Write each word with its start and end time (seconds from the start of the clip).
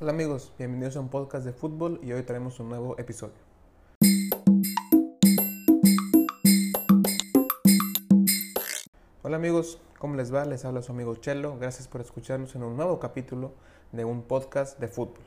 Hola 0.00 0.10
amigos, 0.10 0.52
bienvenidos 0.58 0.96
a 0.96 1.00
un 1.00 1.08
podcast 1.08 1.46
de 1.46 1.52
fútbol 1.52 2.00
y 2.02 2.10
hoy 2.10 2.24
traemos 2.24 2.58
un 2.58 2.68
nuevo 2.68 2.98
episodio. 2.98 3.36
Hola 9.22 9.36
amigos, 9.36 9.80
¿cómo 10.00 10.16
les 10.16 10.34
va? 10.34 10.44
Les 10.46 10.64
habla 10.64 10.82
su 10.82 10.90
amigo 10.90 11.14
Chelo, 11.14 11.56
gracias 11.60 11.86
por 11.86 12.00
escucharnos 12.00 12.56
en 12.56 12.64
un 12.64 12.76
nuevo 12.76 12.98
capítulo 12.98 13.52
de 13.92 14.04
un 14.04 14.22
podcast 14.22 14.80
de 14.80 14.88
fútbol. 14.88 15.22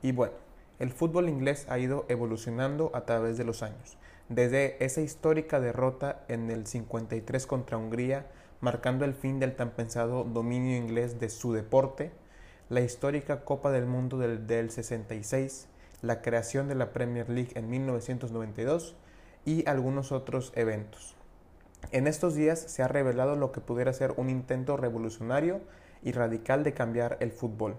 Y 0.00 0.12
bueno, 0.12 0.32
el 0.78 0.92
fútbol 0.92 1.28
inglés 1.28 1.66
ha 1.68 1.78
ido 1.78 2.06
evolucionando 2.08 2.90
a 2.94 3.04
través 3.04 3.36
de 3.36 3.44
los 3.44 3.62
años, 3.62 3.98
desde 4.30 4.82
esa 4.82 5.02
histórica 5.02 5.60
derrota 5.60 6.24
en 6.28 6.50
el 6.50 6.66
53 6.66 7.46
contra 7.46 7.76
Hungría, 7.76 8.26
marcando 8.62 9.04
el 9.04 9.12
fin 9.12 9.40
del 9.40 9.54
tan 9.54 9.72
pensado 9.72 10.24
dominio 10.24 10.74
inglés 10.74 11.20
de 11.20 11.28
su 11.28 11.52
deporte, 11.52 12.12
la 12.68 12.80
histórica 12.80 13.44
Copa 13.44 13.70
del 13.70 13.86
Mundo 13.86 14.18
del, 14.18 14.46
del 14.46 14.70
66, 14.70 15.68
la 16.02 16.20
creación 16.20 16.68
de 16.68 16.74
la 16.74 16.92
Premier 16.92 17.28
League 17.28 17.52
en 17.54 17.70
1992 17.70 18.96
y 19.44 19.68
algunos 19.68 20.10
otros 20.10 20.52
eventos. 20.56 21.14
En 21.92 22.06
estos 22.08 22.34
días 22.34 22.58
se 22.58 22.82
ha 22.82 22.88
revelado 22.88 23.36
lo 23.36 23.52
que 23.52 23.60
pudiera 23.60 23.92
ser 23.92 24.14
un 24.16 24.28
intento 24.28 24.76
revolucionario 24.76 25.60
y 26.02 26.12
radical 26.12 26.64
de 26.64 26.74
cambiar 26.74 27.16
el 27.20 27.30
fútbol. 27.30 27.76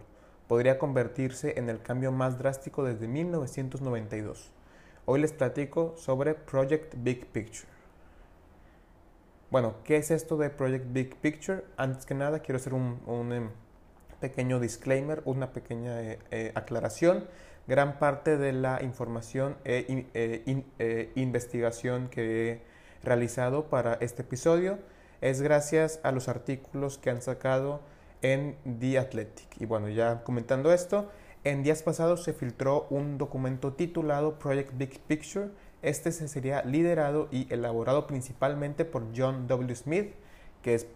Podría 0.48 0.80
convertirse 0.80 1.60
en 1.60 1.70
el 1.70 1.82
cambio 1.82 2.12
más 2.14 2.38
drástico 2.38 2.86
desde 2.86 3.08
1992. 3.08 4.52
Hoy 5.06 5.20
les 5.20 5.34
platico 5.34 5.94
sobre 5.98 6.34
Project 6.34 6.96
Big 6.98 7.26
Picture. 7.28 7.68
Bueno, 9.52 9.76
¿qué 9.84 9.98
es 9.98 10.12
esto 10.12 10.38
de 10.38 10.50
Project 10.50 10.86
Big 10.92 11.16
Picture? 11.18 11.64
Antes 11.76 12.06
que 12.06 12.14
nada, 12.14 12.40
quiero 12.40 12.58
hacer 12.58 12.74
un, 12.74 13.00
em, 13.34 13.50
pequeño 14.20 14.60
disclaimer, 14.60 15.22
una 15.26 15.52
pequeña 15.52 16.02
eh, 16.02 16.20
eh, 16.32 16.52
aclaración. 16.56 17.26
Gran 17.68 18.00
parte 18.00 18.38
de 18.38 18.54
la 18.54 18.82
información 18.82 19.58
e 19.66 20.64
investigación 21.16 22.08
que 22.08 22.52
he 22.52 22.62
realizado 23.04 23.66
para 23.66 23.96
este 23.96 24.22
episodio 24.22 24.80
es 25.22 25.42
gracias 25.42 26.00
a 26.04 26.12
los 26.12 26.30
artículos 26.30 26.98
que 26.98 27.10
han 27.10 27.22
sacado 27.22 27.82
en 28.22 28.56
The 28.80 29.00
Athletic. 29.00 29.60
Y 29.60 29.66
bueno, 29.66 29.90
ya 29.90 30.24
comentando 30.24 30.72
esto, 30.72 31.10
en 31.44 31.64
días 31.64 31.84
pasados 31.84 32.24
se 32.24 32.34
filtró 32.34 32.88
un 32.90 33.18
documento 33.18 33.74
titulado 33.74 34.38
Project 34.40 34.78
Big 34.78 35.00
Picture. 35.02 35.50
Este 35.82 36.12
se 36.12 36.28
sería 36.28 36.64
liderado 36.64 37.28
y 37.32 37.52
elaborado 37.54 38.08
principalmente 38.08 38.86
por 38.86 39.06
John 39.16 39.48
W. 39.48 39.76
Smith, 39.76 40.14
que 40.62 40.76
es, 40.76 40.88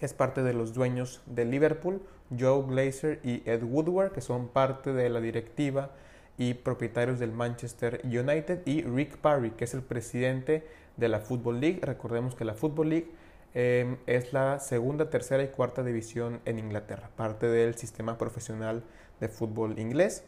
es 0.00 0.14
parte 0.14 0.42
de 0.42 0.54
los 0.54 0.72
dueños 0.74 1.22
de 1.26 1.44
Liverpool, 1.44 2.02
Joe 2.38 2.64
Glazer 2.66 3.20
y 3.22 3.42
Ed 3.48 3.62
Woodward, 3.62 4.12
que 4.12 4.20
son 4.20 4.48
parte 4.48 4.92
de 4.92 5.08
la 5.10 5.20
directiva 5.20 5.90
y 6.38 6.54
propietarios 6.54 7.18
del 7.18 7.32
Manchester 7.32 8.00
United, 8.04 8.62
y 8.64 8.82
Rick 8.82 9.18
Parry, 9.18 9.50
que 9.50 9.64
es 9.64 9.74
el 9.74 9.82
presidente 9.82 10.66
de 10.96 11.08
la 11.08 11.20
Football 11.20 11.60
League. 11.60 11.80
Recordemos 11.82 12.34
que 12.34 12.44
la 12.44 12.54
Football 12.54 12.88
League 12.90 13.10
em, 13.54 13.98
es 14.06 14.32
la 14.32 14.58
segunda, 14.60 15.10
tercera 15.10 15.42
y 15.42 15.48
cuarta 15.48 15.82
división 15.82 16.40
en 16.44 16.58
Inglaterra, 16.58 17.10
parte 17.16 17.46
del 17.46 17.74
sistema 17.74 18.16
profesional 18.16 18.84
de 19.20 19.28
fútbol 19.28 19.78
inglés. 19.78 20.24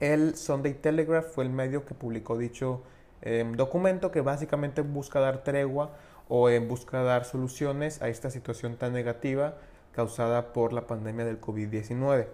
El 0.00 0.34
Sunday 0.34 0.74
Telegraph 0.74 1.26
fue 1.26 1.44
el 1.44 1.50
medio 1.50 1.84
que 1.84 1.94
publicó 1.94 2.38
dicho 2.38 2.82
em, 3.20 3.52
documento 3.52 4.10
que 4.10 4.22
básicamente 4.22 4.80
busca 4.80 5.20
dar 5.20 5.44
tregua 5.44 5.92
o 6.30 6.48
en 6.48 6.68
busca 6.68 7.02
dar 7.02 7.24
soluciones 7.24 8.00
a 8.00 8.08
esta 8.08 8.30
situación 8.30 8.76
tan 8.76 8.92
negativa 8.92 9.56
causada 9.92 10.52
por 10.52 10.72
la 10.72 10.86
pandemia 10.86 11.24
del 11.24 11.40
COVID-19. 11.40 12.28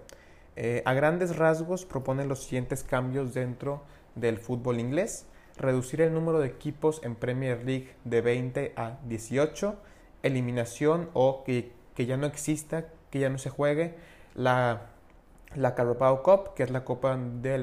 Eh, 0.57 0.83
a 0.85 0.93
grandes 0.93 1.37
rasgos 1.37 1.87
proponen 1.87 2.29
los 2.29 2.43
siguientes 2.45 2.85
cambios 2.85 3.33
dentro 3.33 3.83
del 4.15 4.37
fútbol 4.37 4.81
inglés. 4.81 5.27
Reducir 5.57 6.03
el 6.03 6.13
número 6.13 6.41
de 6.41 6.49
equipos 6.49 7.01
en 7.05 7.15
Premier 7.15 7.65
League 7.65 7.95
de 8.05 8.21
20 8.21 8.75
a 8.77 8.99
18. 9.09 9.77
Eliminación 10.23 11.09
o 11.15 11.43
que, 11.43 11.73
ya 11.97 12.19
no 12.19 12.27
exista, 12.27 12.85
que 13.11 13.19
ya 13.19 13.31
no 13.31 13.39
se 13.39 13.49
juegue 13.49 13.95
la, 14.35 14.89
la 15.55 15.75
Carabao 15.75 16.23
Cup, 16.23 16.53
que 16.55 16.65
es 16.65 16.71
la 16.71 16.85
copa 16.85 17.17
de 17.17 17.59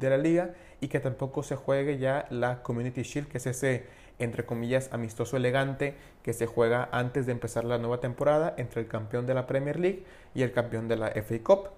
la 0.00 0.18
liga, 0.18 0.54
y 0.80 0.86
que 0.86 1.00
tampoco 1.00 1.42
se 1.42 1.56
juegue 1.56 1.98
ya 1.98 2.26
la 2.30 2.62
Community 2.62 3.02
Shield, 3.02 3.26
que 3.26 3.38
es 3.38 3.46
ese 3.46 4.03
entre 4.18 4.44
comillas, 4.44 4.90
amistoso 4.92 5.36
elegante 5.36 5.94
que 6.22 6.32
se 6.32 6.46
juega 6.46 6.88
antes 6.92 7.26
de 7.26 7.32
empezar 7.32 7.64
la 7.64 7.78
nueva 7.78 8.00
temporada 8.00 8.54
entre 8.56 8.80
el 8.80 8.88
campeón 8.88 9.26
de 9.26 9.34
la 9.34 9.46
Premier 9.46 9.78
League 9.78 10.04
y 10.34 10.42
el 10.42 10.52
campeón 10.52 10.88
de 10.88 10.96
la 10.96 11.08
FA 11.08 11.38
Cup. 11.42 11.68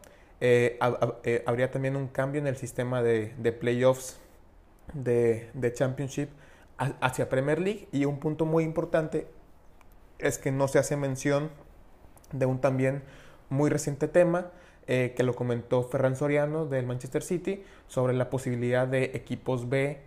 Eh, 0.41 0.78
eh, 1.24 1.42
habría 1.47 1.70
también 1.70 1.97
un 1.97 2.08
cambio 2.08 2.41
en 2.41 2.47
el 2.47 2.56
sistema 2.56 3.02
de, 3.02 3.32
playoffs 3.58 4.19
de, 4.92 5.72
Championship 5.74 6.28
hacia 6.76 7.28
Premier 7.30 7.58
League 7.58 7.88
y 7.91 8.04
un 8.04 8.20
punto 8.20 8.44
muy 8.44 8.64
importante 8.64 9.26
es 10.18 10.38
que 10.38 10.53
no 10.53 10.68
se 10.68 10.78
hace 10.78 10.97
mención 10.97 11.50
de 12.32 12.44
un 12.44 12.60
también 12.60 13.03
muy 13.48 13.70
reciente 13.70 14.08
tema 14.08 14.50
eh, 14.86 15.14
que 15.16 15.22
lo 15.22 15.34
comentó 15.34 15.82
Ferran 15.84 16.16
Soriano 16.16 16.66
del 16.66 16.86
Manchester 16.86 17.22
City 17.22 17.64
sobre 17.86 18.12
la 18.12 18.28
posibilidad 18.28 18.86
de 18.86 19.04
equipos 19.14 19.68
B 19.68 20.00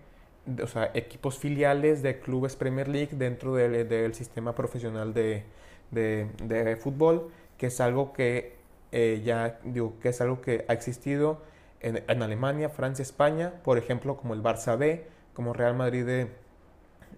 o 0.63 0.67
sea, 0.67 0.91
equipos 0.93 1.37
filiales 1.37 2.01
de 2.01 2.19
clubes 2.19 2.55
Premier 2.55 2.87
League 2.87 3.11
dentro 3.13 3.55
del, 3.55 4.13
sistema 4.13 4.55
profesional 4.55 5.13
de, 5.13 6.77
fútbol, 6.79 7.31
que 7.57 7.67
es 7.67 7.79
algo 7.81 8.13
que 8.13 8.57
eh, 8.91 9.21
ya 9.23 9.59
digo 9.63 9.99
que 10.01 10.09
es 10.09 10.21
algo 10.21 10.41
que 10.41 10.65
ha 10.67 10.73
existido 10.73 11.41
en, 11.81 12.21
Alemania, 12.21 12.69
Francia, 12.69 13.03
España, 13.03 13.53
por 13.63 13.77
ejemplo, 13.77 14.17
como 14.17 14.33
el 14.33 14.43
Barça 14.43 14.77
B, 14.77 15.05
como 15.33 15.53
Real 15.53 15.75
Madrid 15.75 16.27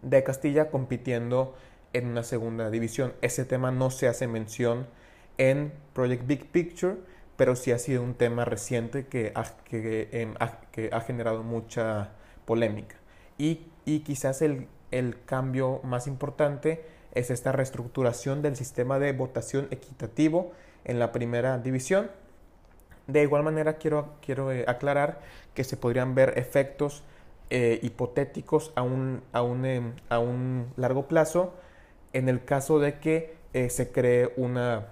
de, 0.01 0.23
Castilla, 0.23 0.69
compitiendo 0.69 1.55
en 1.93 2.07
una 2.07 2.23
segunda 2.23 2.69
división. 2.69 3.13
Ese 3.21 3.45
tema 3.45 3.71
no 3.71 3.89
se 3.89 4.07
hace 4.07 4.27
mención 4.27 4.87
en 5.37 5.71
Project 5.93 6.27
Big 6.27 6.51
Picture, 6.51 6.97
pero 7.37 7.55
sí 7.55 7.71
ha 7.71 7.79
sido 7.79 8.03
un 8.03 8.13
tema 8.13 8.45
reciente 8.45 9.07
que 9.07 9.33
que, 9.65 10.29
que 10.71 10.89
ha 10.91 11.01
generado 11.01 11.43
mucha 11.43 12.11
polémica. 12.45 13.00
Y, 13.41 13.99
quizás 14.01 14.43
el, 14.43 14.67
cambio 15.25 15.81
más 15.83 16.05
importante 16.05 16.85
es 17.15 17.31
esta 17.31 17.51
reestructuración 17.51 18.43
del 18.43 18.55
sistema 18.55 18.99
de 18.99 19.13
votación 19.13 19.67
equitativo 19.71 20.51
en 20.85 20.99
la 20.99 21.11
primera 21.11 21.57
división. 21.57 22.11
De 23.07 23.23
igual 23.23 23.41
manera 23.41 23.77
quiero, 23.77 24.13
quiero 24.23 24.51
eh, 24.51 24.63
aclarar 24.67 25.21
que 25.55 25.63
se 25.63 25.75
podrían 25.75 26.13
ver 26.13 26.37
efectos 26.37 27.03
eh, 27.49 27.79
hipotéticos 27.81 28.73
a 28.75 28.83
un, 28.83 29.23
a, 29.33 29.41
un, 29.41 29.65
em, 29.65 29.93
a 30.09 30.19
un, 30.19 30.71
largo 30.77 31.07
plazo 31.07 31.55
en 32.13 32.29
el 32.29 32.45
caso 32.45 32.79
de 32.79 32.99
que 32.99 33.35
eh, 33.53 33.71
se 33.71 33.91
cree 33.91 34.33
una, 34.37 34.89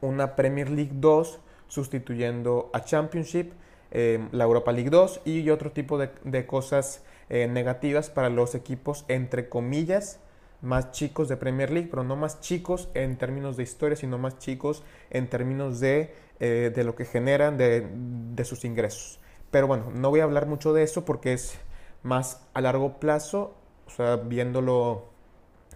una 0.00 0.34
Premier 0.34 0.70
League 0.70 0.92
2 0.94 1.40
sustituyendo 1.68 2.70
a 2.72 2.80
Championship, 2.84 3.52
em, 3.90 4.30
la 4.32 4.44
Europa 4.44 4.72
League 4.72 4.90
2 4.90 5.20
y 5.26 5.50
otro 5.50 5.72
tipo 5.72 5.98
de, 5.98 6.10
de 6.24 6.46
cosas 6.46 7.04
eh, 7.28 7.48
negativas 7.48 8.10
para 8.10 8.30
los 8.30 8.54
equipos, 8.54 9.04
entre 9.08 9.48
comillas, 9.48 10.20
más 10.62 10.90
chicos 10.92 11.28
de 11.28 11.36
Premier 11.36 11.70
League, 11.70 11.88
pero 11.90 12.04
no 12.04 12.16
más 12.16 12.40
chicos 12.40 12.88
en 12.94 13.18
términos 13.18 13.56
de 13.56 13.62
historia, 13.62 13.96
sino 13.96 14.18
más 14.18 14.38
chicos 14.38 14.82
en 15.10 15.28
términos 15.28 15.80
de, 15.80 16.14
eh, 16.40 16.72
de 16.74 16.84
lo 16.84 16.94
que 16.94 17.04
generan 17.04 17.56
de, 17.56 17.86
de, 18.34 18.44
sus 18.44 18.64
ingresos. 18.64 19.20
Pero 19.50 19.66
bueno, 19.66 19.90
no 19.94 20.10
voy 20.10 20.20
a 20.20 20.24
hablar 20.24 20.46
mucho 20.46 20.72
de 20.72 20.82
eso 20.82 21.04
porque 21.04 21.32
es 21.32 21.58
más 22.02 22.42
a 22.54 22.60
largo 22.60 22.98
plazo, 22.98 23.54
o 23.86 23.90
sea, 23.90 24.16
viéndolo 24.16 25.06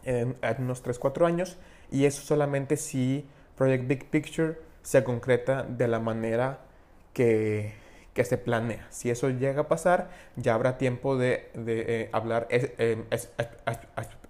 en, 0.05 0.37
unos 0.59 0.85
3-4 0.85 1.27
años, 1.27 1.59
y 1.91 2.05
eso 2.05 2.23
solamente 2.23 2.77
si 2.77 3.27
Project 3.57 3.87
Big 3.87 4.11
Picture 4.11 4.59
se 4.83 5.05
concreta 5.05 5.63
de 5.63 5.89
la 5.89 5.99
manera 5.99 6.61
que, 7.13 7.75
que 8.15 8.25
se 8.25 8.39
planea. 8.39 8.87
Si 8.91 9.11
eso 9.11 9.31
llega 9.31 9.63
a 9.63 9.69
pasar, 9.69 10.11
ya 10.37 10.55
habrá 10.55 10.79
tiempo 10.79 11.17
de, 11.17 11.51
de 11.55 11.85
eh, 12.03 12.11
hablar 12.13 12.47
eh, 12.51 13.05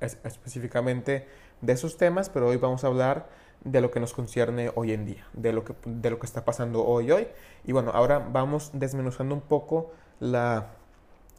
específicamente 0.01 1.27
de 1.61 1.73
esos 1.73 1.97
temas, 1.97 2.29
pero 2.29 2.49
hoy 2.49 2.57
vamos 2.57 2.85
a 2.85 2.89
hablar 2.89 3.29
de 3.65 3.81
lo 3.81 3.91
que 3.91 4.01
nos 4.01 4.15
concierne 4.15 4.71
hoy 4.75 4.93
en 4.93 5.05
día, 5.05 5.27
de 5.33 5.53
lo 5.53 5.65
que, 5.65 5.75
de 5.85 6.11
lo 6.11 6.19
que 6.19 6.27
está 6.27 6.45
pasando 6.45 6.85
hoy 6.85 7.11
hoy. 7.11 7.29
Y 7.65 7.73
bueno, 7.73 7.91
ahora 7.93 8.19
vamos 8.19 8.71
desmenuzando 8.73 9.35
un 9.35 9.43
poco 9.43 9.93
la, 10.19 10.69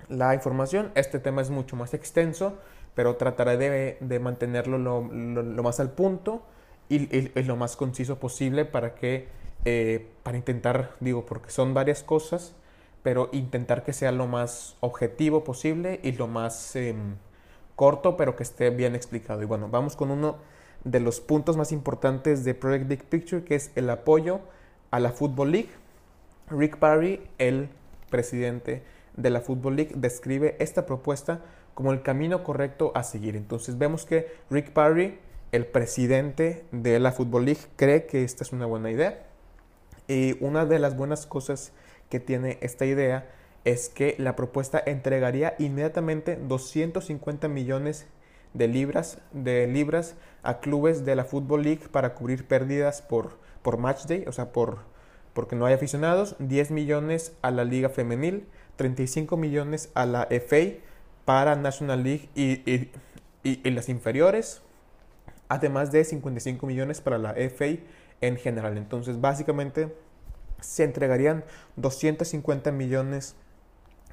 la 0.10 0.34
información. 0.34 0.92
Este 0.96 1.20
tema 1.20 1.42
es 1.42 1.50
mucho 1.50 1.76
más 1.76 1.94
extenso, 1.94 2.58
pero 2.96 3.16
trataré 3.16 3.58
de, 3.58 3.98
de 4.00 4.20
mantenerlo 4.20 4.78
lo, 4.78 5.02
lo, 5.02 5.64
más 5.64 5.80
al 5.80 5.92
punto 5.92 6.44
y, 6.90 7.18
y 7.18 7.44
lo 7.44 7.56
más 7.56 7.76
conciso 7.76 8.20
posible 8.20 8.66
para 8.66 8.94
que 8.96 9.28
eh, 9.66 10.08
para 10.24 10.38
intentar, 10.38 10.96
digo, 11.00 11.26
porque 11.26 11.52
son 11.52 11.74
varias 11.74 12.04
cosas, 12.04 12.54
pero 13.04 13.30
intentar 13.32 13.84
que 13.84 13.94
sea 13.94 14.12
lo 14.12 14.28
más 14.28 14.76
objetivo 14.80 15.44
posible 15.44 16.00
y 16.04 16.14
lo 16.14 16.28
más 16.28 16.76
em, 16.76 17.16
corto, 17.76 18.18
pero 18.18 18.36
que 18.36 18.44
esté 18.44 18.70
bien 18.70 18.96
explicado. 18.96 19.42
Y 19.42 19.46
bueno, 19.46 19.70
vamos 19.70 19.96
con 19.96 20.12
uno 20.12 20.38
de 20.84 21.00
los 21.00 21.20
puntos 21.20 21.58
más 21.58 21.72
importantes 21.72 22.44
de 22.44 22.54
Project 22.54 22.88
Big 22.88 23.04
Picture, 23.06 23.44
que 23.44 23.56
es 23.56 23.72
el 23.76 23.90
apoyo 23.90 24.42
a 24.92 25.00
la 25.00 25.12
Football 25.12 25.52
League. 25.52 25.70
Rick 26.50 26.78
Parry, 26.78 27.22
el 27.38 27.70
presidente 28.10 28.84
de 29.16 29.30
la 29.30 29.42
Football 29.42 29.76
League, 29.76 29.94
describe 29.96 30.56
esta 30.60 30.86
propuesta 30.86 31.42
como 31.74 31.94
el 31.94 32.02
camino 32.02 32.44
correcto 32.44 32.92
a 32.96 33.04
seguir. 33.04 33.36
Entonces 33.36 33.78
vemos 33.78 34.06
que 34.06 34.28
Rick 34.50 34.72
Parry, 34.72 35.20
el 35.52 35.66
presidente 35.66 36.66
de 36.72 37.00
la 37.00 37.12
Football 37.12 37.46
League, 37.46 37.62
cree 37.76 38.06
que 38.06 38.24
esta 38.24 38.44
es 38.44 38.52
una 38.52 38.66
buena 38.66 38.92
idea. 38.92 39.31
Y 40.12 40.36
una 40.42 40.66
de 40.66 40.78
las 40.78 40.98
buenas 40.98 41.26
cosas 41.26 41.72
que 42.10 42.20
tiene 42.20 42.58
esta 42.60 42.86
idea 42.86 43.30
es 43.64 43.88
que 43.88 44.16
la 44.18 44.36
propuesta 44.36 44.84
entregaría 44.86 45.56
inmediatamente 45.58 46.36
250 46.36 47.48
millones 47.48 48.08
de 48.54 48.68
libras, 48.68 49.20
de 49.32 49.68
libras 49.68 50.16
a 50.44 50.60
clubes 50.60 51.06
de 51.06 51.16
la 51.16 51.24
Football 51.24 51.64
League 51.64 51.88
para 51.90 52.14
cubrir 52.14 52.46
pérdidas 52.46 53.02
por, 53.02 53.38
por 53.62 53.78
match 53.78 54.04
day, 54.04 54.26
o 54.28 54.34
sea, 54.34 54.52
por, 54.52 54.80
porque 55.34 55.56
no 55.56 55.66
hay 55.66 55.76
aficionados, 55.76 56.36
10 56.40 56.72
millones 56.72 57.32
a 57.42 57.50
la 57.50 57.64
Liga 57.64 57.88
Femenil, 57.88 58.46
35 58.76 59.38
millones 59.38 59.92
a 59.94 60.06
la 60.06 60.28
FA 60.30 60.82
para 61.24 61.56
National 61.56 62.04
League 62.04 62.28
y, 62.36 62.90
y, 63.44 63.72
las 63.72 63.88
inferiores, 63.88 64.62
además 65.48 65.94
de 65.94 66.04
55 66.04 66.68
millones 66.68 67.00
para 67.00 67.18
la 67.18 67.34
FA 67.50 67.78
en 68.22 68.38
general. 68.38 68.78
Entonces, 68.78 69.20
básicamente, 69.20 69.94
se 70.62 70.84
entregarían 70.84 71.44
250 71.76 72.72
millones 72.72 73.36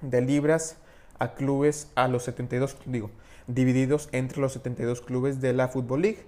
de 0.01 0.21
libras 0.21 0.79
a 1.19 1.35
clubes 1.35 1.91
a 1.95 2.09
los 2.09 2.25
72, 2.25 2.77
digo, 2.87 3.11
divididos 3.47 4.09
entre 4.13 4.41
los 4.41 4.53
72 4.53 5.01
clubes 5.01 5.41
de 5.41 5.53
la 5.53 5.69
Football 5.69 6.03
League 6.03 6.27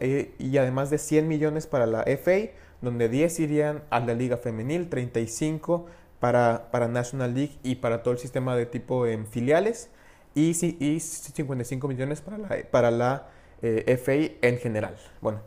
eh, 0.00 0.34
y 0.38 0.56
además 0.58 0.90
de 0.90 0.98
100 0.98 1.28
millones 1.28 1.66
para 1.66 1.86
la 1.86 2.02
FA, 2.02 2.50
donde 2.80 3.08
10 3.08 3.40
irían 3.40 3.82
a 3.90 4.00
la 4.00 4.14
Liga 4.14 4.36
Femenil, 4.36 4.88
35 4.88 5.86
para, 6.20 6.70
para 6.70 6.88
National 6.88 7.34
League 7.34 7.58
y 7.62 7.76
para 7.76 8.02
todo 8.02 8.12
el 8.12 8.18
sistema 8.18 8.56
de 8.56 8.66
tipo 8.66 9.06
en 9.06 9.26
filiales 9.26 9.90
y, 10.34 10.50
y 10.84 11.00
55 11.00 11.88
millones 11.88 12.20
para 12.20 12.38
la, 12.38 12.48
para 12.70 12.90
la 12.90 13.28
eh, 13.62 13.98
FA 14.02 14.46
en 14.46 14.58
general. 14.58 14.96
Bueno, 15.20 15.40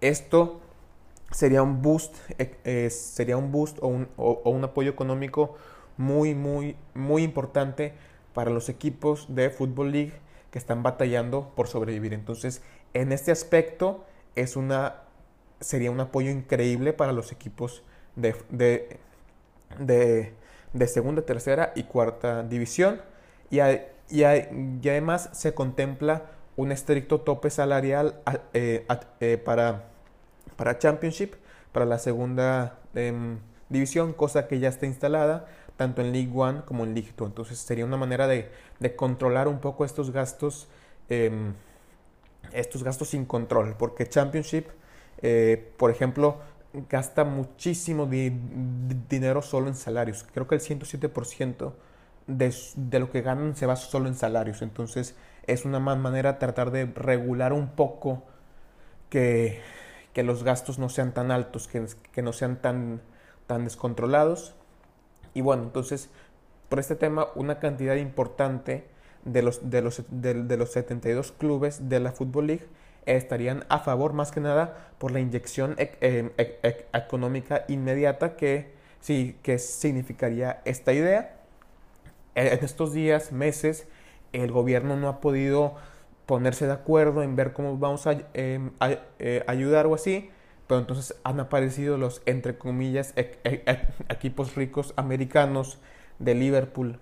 esto 0.00 0.60
sería 1.34 1.62
un 1.62 1.82
boost, 1.82 2.14
eh, 2.38 2.88
sería 2.90 3.36
un 3.36 3.50
boost 3.50 3.78
o 3.80 3.88
un, 3.88 4.64
apoyo 4.64 4.90
económico 4.90 5.56
muy, 5.96 6.34
muy, 6.34 6.76
muy 6.94 7.24
importante 7.24 7.92
para 8.34 8.50
los 8.50 8.68
equipos 8.68 9.26
de 9.34 9.50
Football 9.50 9.90
League 9.90 10.12
que 10.52 10.58
están 10.58 10.84
batallando 10.84 11.52
por 11.56 11.66
sobrevivir. 11.66 12.14
Entonces, 12.14 12.62
en 12.94 13.10
este 13.10 13.32
aspecto 13.32 14.04
es 14.36 14.54
una, 14.54 15.02
sería 15.58 15.90
un 15.90 15.98
apoyo 15.98 16.30
increíble 16.30 16.92
para 16.92 17.12
los 17.12 17.32
equipos 17.32 17.82
de, 18.14 18.36
de, 19.80 20.86
segunda, 20.86 21.22
tercera 21.22 21.72
y 21.74 21.82
cuarta 21.82 22.44
división. 22.44 23.02
Y, 23.50 23.58
además 23.58 25.30
se 25.32 25.52
contempla 25.52 26.26
un 26.56 26.70
estricto 26.70 27.22
tope 27.22 27.50
salarial 27.50 28.20
eh, 28.52 28.86
eh, 29.18 29.36
para, 29.38 29.93
para 30.56 30.78
Championship, 30.78 31.34
para 31.72 31.84
la 31.84 31.98
segunda 31.98 32.78
em, 32.94 33.38
división, 33.68 34.12
cosa 34.12 34.46
que 34.46 34.58
ya 34.58 34.68
está 34.68 34.86
instalada 34.86 35.46
tanto 35.76 36.02
en 36.02 36.12
League 36.12 36.30
One 36.32 36.62
como 36.64 36.84
en 36.84 36.94
League 36.94 37.12
Two. 37.16 37.26
Entonces 37.26 37.58
sería 37.58 37.84
una 37.84 37.96
manera 37.96 38.26
de, 38.26 38.50
controlar 38.96 39.48
un 39.48 39.60
poco 39.60 39.84
estos 39.84 40.10
gastos, 40.10 40.68
em, 41.08 41.54
estos 42.52 42.84
gastos 42.84 43.08
sin 43.08 43.24
control, 43.24 43.74
porque 43.78 44.06
Championship, 44.08 44.66
eh, 45.22 45.72
por 45.76 45.90
ejemplo, 45.90 46.38
gasta 46.88 47.24
muchísimo 47.24 48.06
dinero 48.06 49.42
solo 49.42 49.68
en 49.68 49.74
salarios. 49.74 50.24
Creo 50.32 50.46
que 50.46 50.56
el 50.56 50.60
107% 50.60 51.72
de, 52.26 52.54
de, 52.76 52.98
lo 52.98 53.10
que 53.10 53.22
ganan 53.22 53.56
se 53.56 53.66
va 53.66 53.76
solo 53.76 54.08
en 54.08 54.14
salarios. 54.14 54.62
Entonces 54.62 55.14
es 55.46 55.64
una 55.64 55.78
manera 55.78 56.34
de 56.34 56.38
tratar 56.38 56.70
de 56.70 56.86
regular 56.86 57.52
un 57.52 57.68
poco 57.68 58.22
que, 59.08 59.60
que 60.14 60.22
los 60.22 60.44
gastos 60.44 60.78
no 60.78 60.88
sean 60.88 61.12
tan 61.12 61.30
altos, 61.30 61.68
que, 61.68 61.84
que 62.12 62.22
no 62.22 62.32
sean 62.32 62.62
tan, 62.62 63.02
tan 63.46 63.64
descontrolados. 63.64 64.54
Y 65.34 65.42
bueno, 65.42 65.64
entonces, 65.64 66.08
por 66.68 66.78
este 66.78 66.96
tema, 66.96 67.26
una 67.34 67.58
cantidad 67.58 67.96
importante 67.96 68.84
de 69.24 69.42
los, 69.42 69.70
de 69.70 69.82
los, 69.82 70.02
de, 70.08 70.56
los 70.56 70.72
72 70.72 71.32
clubes 71.32 71.88
de 71.88 72.00
la 72.00 72.12
Football 72.12 72.46
League 72.46 72.66
estarían 73.06 73.64
a 73.68 73.80
favor 73.80 74.12
más 74.12 74.30
que 74.30 74.40
nada 74.40 74.92
por 74.98 75.10
la 75.12 75.20
inyección 75.20 75.74
e, 75.78 75.92
e, 76.00 76.32
e, 76.62 76.86
económica 76.94 77.64
inmediata 77.68 78.36
que, 78.36 78.72
sí, 79.00 79.36
que 79.42 79.58
significaría 79.58 80.62
esta 80.64 80.92
idea. 80.92 81.36
En 82.34 82.64
estos 82.64 82.92
días, 82.92 83.32
meses, 83.32 83.86
el 84.32 84.50
gobierno 84.50 84.96
no 84.96 85.08
ha 85.08 85.20
podido 85.20 85.74
ponerse 86.26 86.66
de 86.66 86.72
acuerdo 86.72 87.22
en 87.22 87.36
ver 87.36 87.52
cómo 87.52 87.76
vamos 87.78 88.06
a, 88.06 88.12
em, 88.34 88.70
eh, 89.18 89.44
ayudar 89.46 89.86
o 89.86 89.94
así, 89.94 90.30
pero 90.66 90.80
entonces 90.80 91.14
han 91.24 91.40
aparecido 91.40 91.98
los, 91.98 92.22
entre 92.26 92.56
comillas, 92.56 93.12
e, 93.16 93.38
e, 93.44 93.62
e, 93.66 93.78
equipos 94.08 94.54
ricos 94.54 94.94
americanos 94.96 95.78
de 96.18 96.34
Liverpool 96.34 96.98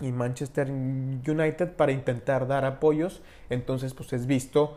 y 0.00 0.12
Manchester 0.12 0.70
United 0.70 1.72
para 1.72 1.92
intentar 1.92 2.46
dar 2.46 2.64
apoyos. 2.64 3.22
Entonces, 3.50 3.94
pues 3.94 4.12
es 4.12 4.26
visto 4.26 4.76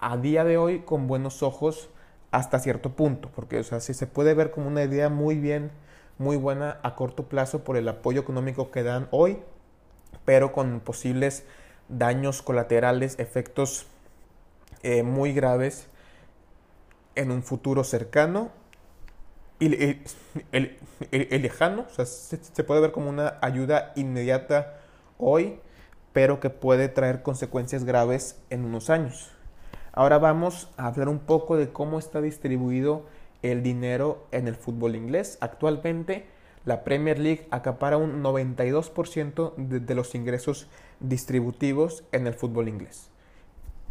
a 0.00 0.16
día 0.16 0.44
de 0.44 0.56
hoy 0.56 0.80
con 0.80 1.06
buenos 1.06 1.42
ojos 1.42 1.88
hasta 2.30 2.58
cierto 2.58 2.90
punto, 2.90 3.30
porque 3.34 3.60
o 3.60 3.64
sea, 3.64 3.80
sí 3.80 3.94
se 3.94 4.06
puede 4.06 4.34
ver 4.34 4.50
como 4.50 4.66
una 4.66 4.82
idea 4.82 5.08
muy 5.08 5.36
bien, 5.36 5.70
muy 6.18 6.36
buena 6.36 6.78
a 6.82 6.96
corto 6.96 7.28
plazo 7.28 7.64
por 7.64 7.76
el 7.76 7.88
apoyo 7.88 8.20
económico 8.20 8.70
que 8.70 8.82
dan 8.82 9.08
hoy, 9.12 9.38
pero 10.24 10.52
con 10.52 10.80
posibles 10.80 11.46
daños 11.88 12.42
colaterales, 12.42 13.18
efectos 13.18 13.86
eh, 14.82 15.02
muy 15.02 15.32
graves 15.32 15.88
en 17.14 17.30
un 17.30 17.42
futuro 17.42 17.84
cercano 17.84 18.50
y 19.60 19.68
lejano, 21.38 21.86
o 21.90 21.94
sea, 21.94 22.04
se, 22.06 22.64
puede 22.64 22.80
ver 22.80 22.92
como 22.92 23.08
una 23.08 23.38
ayuda 23.40 23.92
inmediata 23.96 24.80
hoy, 25.16 25.60
pero 26.12 26.40
que 26.40 26.50
puede 26.50 26.88
traer 26.88 27.22
consecuencias 27.22 27.84
graves 27.84 28.38
en 28.50 28.64
unos 28.64 28.90
años. 28.90 29.30
Ahora 29.92 30.18
vamos 30.18 30.68
a 30.76 30.88
hablar 30.88 31.08
un 31.08 31.20
poco 31.20 31.56
de 31.56 31.70
cómo 31.70 31.98
está 31.98 32.20
distribuido 32.20 33.06
el 33.42 33.62
dinero 33.62 34.26
en 34.32 34.48
el 34.48 34.56
fútbol 34.56 34.96
inglés. 34.96 35.38
Actualmente 35.40 36.26
la 36.64 36.82
Premier 36.82 37.18
League 37.18 37.46
acapara 37.50 37.96
un 37.96 38.22
92% 38.22 39.54
de, 39.56 39.94
los 39.94 40.14
ingresos 40.14 40.68
distributivos 41.00 42.04
en 42.12 42.26
el 42.26 42.34
fútbol 42.34 42.68
inglés. 42.68 43.10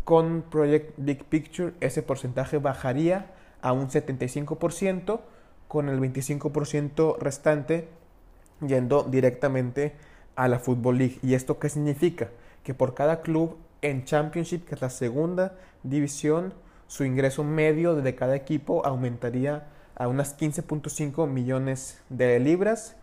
Con 0.03 0.43
Project 0.49 0.93
Big 0.97 1.23
Picture 1.23 1.73
ese 1.79 2.01
porcentaje 2.01 2.57
bajaría 2.57 3.31
a 3.61 3.73
un 3.73 3.89
75%, 3.89 5.21
con 5.67 5.89
el 5.89 5.99
25% 5.99 7.17
restante 7.19 7.87
yendo 8.65 9.03
directamente 9.03 9.93
a 10.35 10.47
la 10.47 10.59
Football 10.59 10.97
League. 10.97 11.19
¿Y 11.21 11.35
esto 11.35 11.59
qué 11.59 11.69
significa? 11.69 12.29
Que 12.63 12.73
por 12.73 12.93
cada 12.93 13.21
club 13.21 13.57
en 13.81 14.03
Championship, 14.05 14.65
que 14.65 14.75
es 14.75 14.81
la 14.81 14.89
segunda 14.89 15.55
división, 15.83 16.53
su 16.87 17.05
ingreso 17.05 17.43
medio 17.43 17.95
de 17.95 18.15
cada 18.15 18.35
equipo 18.35 18.85
aumentaría 18.85 19.67
a 19.95 20.07
unas 20.07 20.37
15.5 20.37 21.27
millones 21.27 22.01
de 22.09 22.39
libras 22.39 22.95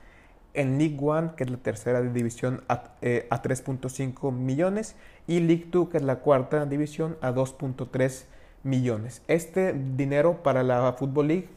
en 0.54 0.78
League 0.78 0.98
One, 1.00 1.32
que 1.36 1.44
es 1.44 1.50
la 1.50 1.58
tercera 1.58 2.00
división, 2.02 2.62
a, 2.68 2.92
eh, 3.02 3.26
a 3.30 3.42
3.5 3.42 4.32
millones, 4.32 4.96
y 5.26 5.40
League 5.40 5.68
Two, 5.70 5.90
que 5.90 5.98
es 5.98 6.02
la 6.02 6.16
cuarta 6.16 6.66
división, 6.66 7.16
a 7.20 7.32
2.3 7.32 8.24
millones. 8.62 9.22
Este 9.28 9.72
dinero 9.72 10.42
para 10.42 10.62
la 10.62 10.92
Football 10.94 11.28
League 11.28 11.48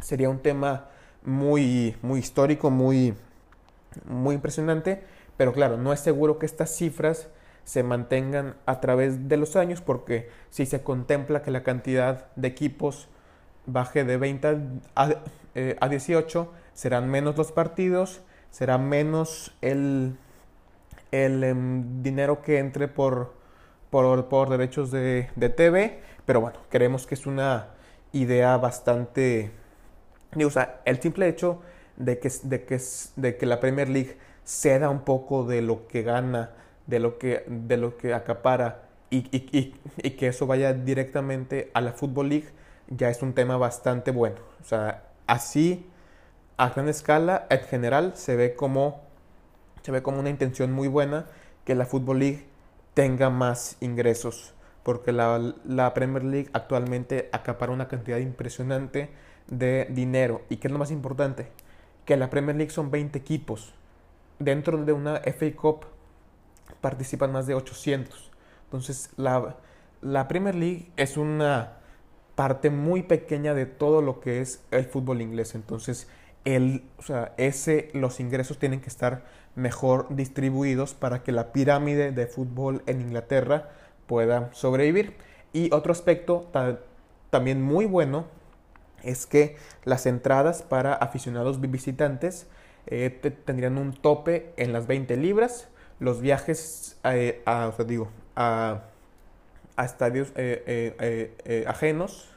sería 0.00 0.30
un 0.30 0.38
tema 0.38 0.88
muy, 1.24 1.96
muy 2.02 2.20
histórico, 2.20 2.70
muy, 2.70 3.14
muy 4.06 4.34
impresionante, 4.34 5.02
pero 5.36 5.52
claro, 5.52 5.76
no 5.76 5.92
es 5.92 6.00
seguro 6.00 6.38
que 6.38 6.46
estas 6.46 6.74
cifras 6.74 7.28
se 7.64 7.82
mantengan 7.82 8.56
a 8.66 8.80
través 8.80 9.28
de 9.28 9.36
los 9.36 9.54
años, 9.56 9.80
porque 9.80 10.28
si 10.50 10.66
se 10.66 10.82
contempla 10.82 11.42
que 11.42 11.50
la 11.50 11.62
cantidad 11.62 12.26
de 12.34 12.48
equipos 12.48 13.08
baje 13.66 14.04
de 14.04 14.16
20 14.16 14.58
a, 14.94 15.10
eh, 15.54 15.76
a 15.80 15.88
18, 15.88 16.52
serán 16.74 17.10
menos 17.10 17.36
los 17.36 17.52
partidos, 17.52 18.22
será 18.50 18.78
menos 18.78 19.54
el, 19.60 20.16
el 21.10 21.44
em, 21.44 22.02
dinero 22.02 22.42
que 22.42 22.58
entre 22.58 22.88
por, 22.88 23.34
por, 23.90 24.28
por 24.28 24.50
derechos 24.50 24.90
de, 24.90 25.28
de, 25.36 25.48
TV, 25.48 26.00
pero 26.26 26.40
bueno, 26.40 26.58
creemos 26.70 27.06
que 27.06 27.14
es 27.14 27.26
una 27.26 27.68
idea 28.12 28.56
bastante... 28.56 29.52
O 30.44 30.50
sea, 30.50 30.80
el 30.86 31.00
simple 31.00 31.28
hecho 31.28 31.60
de 31.96 32.18
que, 32.18 32.32
de, 32.42 32.64
que, 32.64 32.80
de 33.16 33.36
que 33.36 33.46
la 33.46 33.60
Premier 33.60 33.88
League 33.88 34.16
ceda 34.44 34.88
un 34.88 35.00
poco 35.00 35.44
de 35.44 35.62
lo 35.62 35.86
que 35.88 36.02
gana, 36.02 36.50
de 36.86 36.98
lo 36.98 37.18
que, 37.18 37.44
de 37.46 37.76
lo 37.76 37.96
que 37.96 38.14
acapara 38.14 38.88
y, 39.10 39.18
y, 39.30 39.74
y, 40.02 40.10
que 40.12 40.28
eso 40.28 40.46
vaya 40.46 40.72
directamente 40.72 41.70
a 41.74 41.82
la 41.82 41.92
Football 41.92 42.30
League, 42.30 42.48
ya 42.96 43.08
es 43.10 43.22
un 43.22 43.32
tema 43.32 43.56
bastante 43.56 44.10
bueno. 44.10 44.36
O 44.60 44.64
sea, 44.64 45.04
así 45.26 45.86
a 46.56 46.70
gran 46.70 46.88
escala, 46.88 47.46
en 47.50 47.60
general, 47.60 48.12
se 48.16 48.36
ve 48.36 48.54
como, 48.54 49.00
se 49.82 49.92
ve 49.92 50.02
como 50.02 50.20
una 50.20 50.30
intención 50.30 50.72
muy 50.72 50.88
buena 50.88 51.26
que 51.64 51.74
la 51.74 51.86
Football 51.86 52.20
League 52.20 52.46
tenga 52.94 53.30
más 53.30 53.76
ingresos, 53.80 54.54
porque 54.82 55.12
la, 55.12 55.54
la 55.64 55.94
Premier 55.94 56.24
League 56.24 56.50
actualmente 56.52 57.30
acapara 57.32 57.72
una 57.72 57.88
cantidad 57.88 58.18
impresionante 58.18 59.10
de 59.48 59.86
dinero. 59.90 60.42
¿Y 60.48 60.56
qué 60.56 60.68
es 60.68 60.72
lo 60.72 60.78
más 60.78 60.90
importante? 60.90 61.48
Que 62.04 62.16
la 62.16 62.30
Premier 62.30 62.56
League 62.56 62.72
son 62.72 62.90
20 62.90 63.18
equipos. 63.18 63.74
Dentro 64.38 64.76
de 64.84 64.92
una 64.92 65.16
FA 65.18 65.52
Cup 65.56 65.86
participan 66.80 67.32
más 67.32 67.46
de 67.46 67.54
800. 67.54 68.30
Entonces, 68.64 69.10
la, 69.16 69.56
la 70.00 70.28
Premier 70.28 70.54
League 70.54 70.90
es 70.96 71.16
una 71.16 71.81
parte 72.34 72.70
muy 72.70 73.02
pequeña 73.02 73.54
de 73.54 73.66
todo 73.66 74.02
lo 74.02 74.20
que 74.20 74.40
es 74.40 74.62
el 74.70 74.84
fútbol 74.84 75.20
inglés. 75.20 75.54
Entonces, 75.54 76.08
el, 76.44 76.82
o 76.98 77.02
sea, 77.02 77.34
ese, 77.36 77.90
los 77.92 78.20
ingresos 78.20 78.58
tienen 78.58 78.80
que 78.80 78.88
estar 78.88 79.24
mejor 79.54 80.06
distribuidos 80.14 80.94
para 80.94 81.22
que 81.22 81.32
la 81.32 81.52
pirámide 81.52 82.12
de 82.12 82.26
fútbol 82.26 82.82
en 82.86 83.00
Inglaterra 83.00 83.70
pueda 84.06 84.50
sobrevivir. 84.52 85.14
Y 85.52 85.72
otro 85.72 85.92
aspecto 85.92 86.46
también 87.30 87.62
muy 87.62 87.84
bueno 87.86 88.26
es 89.02 89.26
que 89.26 89.56
las 89.84 90.06
entradas 90.06 90.62
para 90.62 90.94
aficionados 90.94 91.60
visitantes 91.60 92.46
eh, 92.86 93.10
tendrían 93.44 93.78
un 93.78 93.92
tope 93.92 94.52
en 94.56 94.72
las 94.72 94.86
20 94.86 95.16
libras. 95.16 95.68
Los 96.00 96.20
viajes 96.20 96.98
eh, 97.04 97.42
a, 97.46 97.72
digo, 97.86 98.08
a, 98.36 98.82
a 99.76 99.84
estadios 99.84 100.32
eh, 100.36 101.64
ajenos 101.66 102.28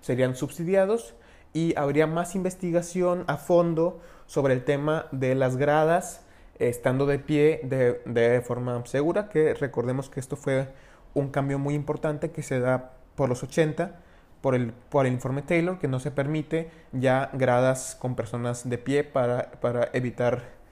serían 0.00 0.34
subsidiados 0.36 1.14
y 1.52 1.74
habría 1.76 2.06
más 2.06 2.34
investigación 2.34 3.24
a 3.26 3.36
fondo 3.36 4.00
sobre 4.26 4.54
el 4.54 4.64
tema 4.64 5.06
de 5.12 5.34
las 5.34 5.56
gradas 5.56 6.22
estando 6.58 7.06
de 7.06 7.18
pie 7.18 7.60
de, 7.64 8.00
de 8.04 8.40
forma 8.40 8.84
segura, 8.86 9.28
que 9.28 9.54
recordemos 9.54 10.08
que 10.08 10.20
esto 10.20 10.36
fue 10.36 10.68
un 11.14 11.30
cambio 11.30 11.58
muy 11.58 11.74
importante 11.74 12.30
que 12.30 12.42
se 12.42 12.60
da 12.60 12.92
por 13.14 13.28
los 13.28 13.42
80 13.42 14.00
por 14.40 14.54
el, 14.54 14.72
por 14.72 15.06
el 15.06 15.12
informe 15.12 15.42
Taylor 15.42 15.78
que 15.78 15.88
no 15.88 16.00
se 16.00 16.10
permite 16.10 16.70
ya 16.92 17.30
gradas 17.32 17.96
con 17.98 18.16
personas 18.16 18.68
de 18.68 18.78
pie 18.78 19.04
para, 19.04 19.52
para 19.60 19.88
evitar 19.92 20.62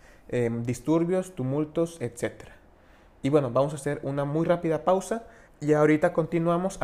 disturbios, 0.62 1.35
tumultos, 1.35 2.00
etc. 2.00 2.45
Y 3.23 3.31
bueno, 3.31 3.50
vamos 3.50 3.73
a 3.73 3.76
hacer 3.76 4.00
una 4.05 4.25
muy 4.25 4.47
rápida 4.47 4.85
pausa 4.85 5.26
y 5.61 5.75
ahorita 5.75 6.12
continuamos 6.12 6.79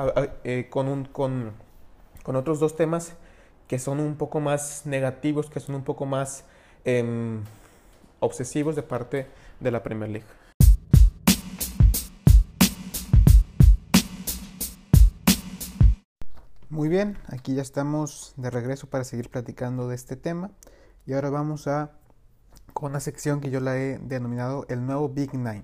eh, 0.45 0.68
con, 0.71 1.06
con, 1.06 1.52
con, 2.23 2.37
otros 2.37 2.61
dos 2.61 2.76
temas 2.76 3.14
que 3.68 3.78
son 3.78 4.00
un 4.00 4.16
poco 4.16 4.40
más 4.40 4.85
negativos, 4.85 5.49
que 5.49 5.61
son 5.61 5.75
un 5.75 5.83
poco 5.83 6.04
más 6.04 6.45
em, 6.85 7.42
obsesivos 8.21 8.76
de 8.76 8.83
parte 8.83 9.26
de 9.61 9.71
la 9.71 9.83
Premier 9.83 10.11
League. 10.11 10.26
Muy 16.68 16.88
bien, 16.88 17.16
aquí 17.28 17.54
ya 17.54 17.62
estamos 17.62 18.35
de 18.37 18.50
regreso 18.50 18.88
para 18.88 19.04
seguir 19.04 19.30
platicando 19.30 19.88
de 19.88 19.95
este 19.95 20.16
tema 20.16 20.50
y 21.06 21.14
ahora 21.14 21.30
vamos 21.30 21.66
a 21.66 21.92
con 22.75 22.90
una 22.90 23.00
sección 23.00 23.40
que 23.40 23.50
yo 23.50 23.61
la 23.61 23.78
he 23.78 23.99
denominado 23.99 24.66
el 24.68 24.85
nuevo 24.85 25.09
Big 25.09 25.33
Nine. 25.33 25.62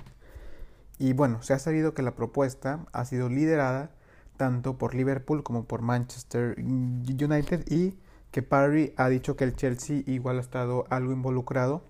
Y 0.99 1.13
bueno, 1.15 1.43
se 1.43 1.53
ha 1.55 1.59
sabido 1.59 1.95
que 1.95 2.03
la 2.03 2.15
propuesta 2.15 2.87
ha 2.93 3.05
sido 3.05 3.29
liderada 3.29 3.91
tanto 4.37 4.79
por 4.79 4.95
Liverpool 4.95 5.43
como 5.43 5.65
por 5.65 5.83
Manchester 5.83 6.57
United 6.59 7.65
y 7.69 7.99
que 8.31 8.43
Parry 8.43 8.95
ha 8.97 9.09
dicho 9.09 9.37
que 9.37 9.45
el 9.45 9.55
Chelsea 9.55 10.03
igual 10.07 10.39
ha 10.39 10.41
estado 10.41 10.85
algo 10.91 11.13
involucrado 11.13 11.83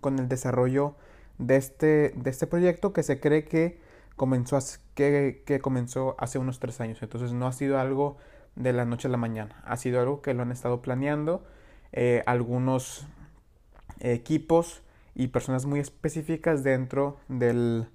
con 0.00 0.18
el 0.18 0.28
desarrollo 0.28 0.96
de 1.38 1.56
este, 1.56 2.12
de 2.16 2.30
este 2.30 2.46
proyecto 2.46 2.92
que 2.92 3.02
se 3.02 3.20
cree 3.20 3.44
que 3.44 3.80
comenzó, 4.16 4.58
que, 4.94 5.42
que 5.46 5.60
comenzó 5.60 6.16
hace 6.18 6.38
unos 6.38 6.58
tres 6.58 6.80
años. 6.80 6.98
Entonces 7.02 7.32
no 7.32 7.46
ha 7.46 7.52
sido 7.52 7.78
algo 7.78 8.16
de 8.56 8.72
la 8.72 8.84
noche 8.84 9.08
a 9.08 9.10
la 9.10 9.16
mañana. 9.16 9.62
Ha 9.64 9.76
sido 9.76 10.00
algo 10.00 10.20
que 10.20 10.34
lo 10.34 10.42
han 10.42 10.50
estado 10.52 10.82
planeando 10.82 11.44
eh, 11.92 12.22
algunos 12.26 13.06
equipos 14.00 14.82
y 15.14 15.28
personas 15.28 15.64
muy 15.66 15.80
específicas 15.80 16.62
dentro 16.62 17.18
del, 17.28 17.88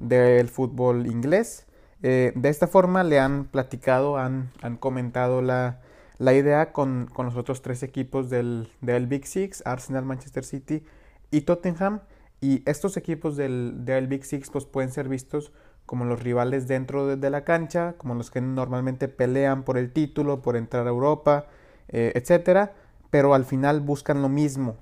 del 0.00 0.48
fútbol 0.48 1.06
inglés. 1.06 1.66
Eh, 2.02 2.32
de 2.34 2.48
esta 2.48 2.66
forma 2.66 3.04
le 3.04 3.20
han 3.20 3.44
platicado, 3.44 4.16
han, 4.16 4.50
han 4.62 4.76
comentado 4.76 5.42
la, 5.42 5.80
la 6.18 6.34
idea 6.34 6.72
con, 6.72 7.08
con, 7.12 7.26
los 7.26 7.36
otros 7.36 7.62
tres 7.62 7.82
equipos 7.82 8.30
del, 8.30 8.72
del, 8.80 9.06
Big 9.06 9.26
Six, 9.26 9.62
Arsenal, 9.66 10.04
Manchester 10.04 10.44
City 10.44 10.84
y 11.30 11.42
Tottenham. 11.42 12.00
Y 12.40 12.62
estos 12.68 12.96
equipos 12.96 13.36
del, 13.36 13.84
del 13.84 14.06
Big 14.06 14.24
Six 14.24 14.50
pues, 14.50 14.64
pueden 14.64 14.90
ser 14.90 15.08
vistos 15.08 15.52
como 15.84 16.04
los 16.04 16.22
rivales 16.22 16.68
dentro 16.68 17.16
de, 17.16 17.30
la 17.30 17.44
cancha, 17.44 17.94
como 17.98 18.14
los 18.14 18.30
que 18.30 18.40
normalmente 18.40 19.08
pelean 19.08 19.64
por 19.64 19.76
el 19.76 19.92
título, 19.92 20.40
por 20.40 20.56
entrar 20.56 20.86
a 20.86 20.90
Europa, 20.90 21.46
eh, 21.88 22.12
etcétera, 22.14 22.74
pero 23.10 23.34
al 23.34 23.44
final 23.44 23.80
buscan 23.80 24.22
lo 24.22 24.28
mismo 24.28 24.76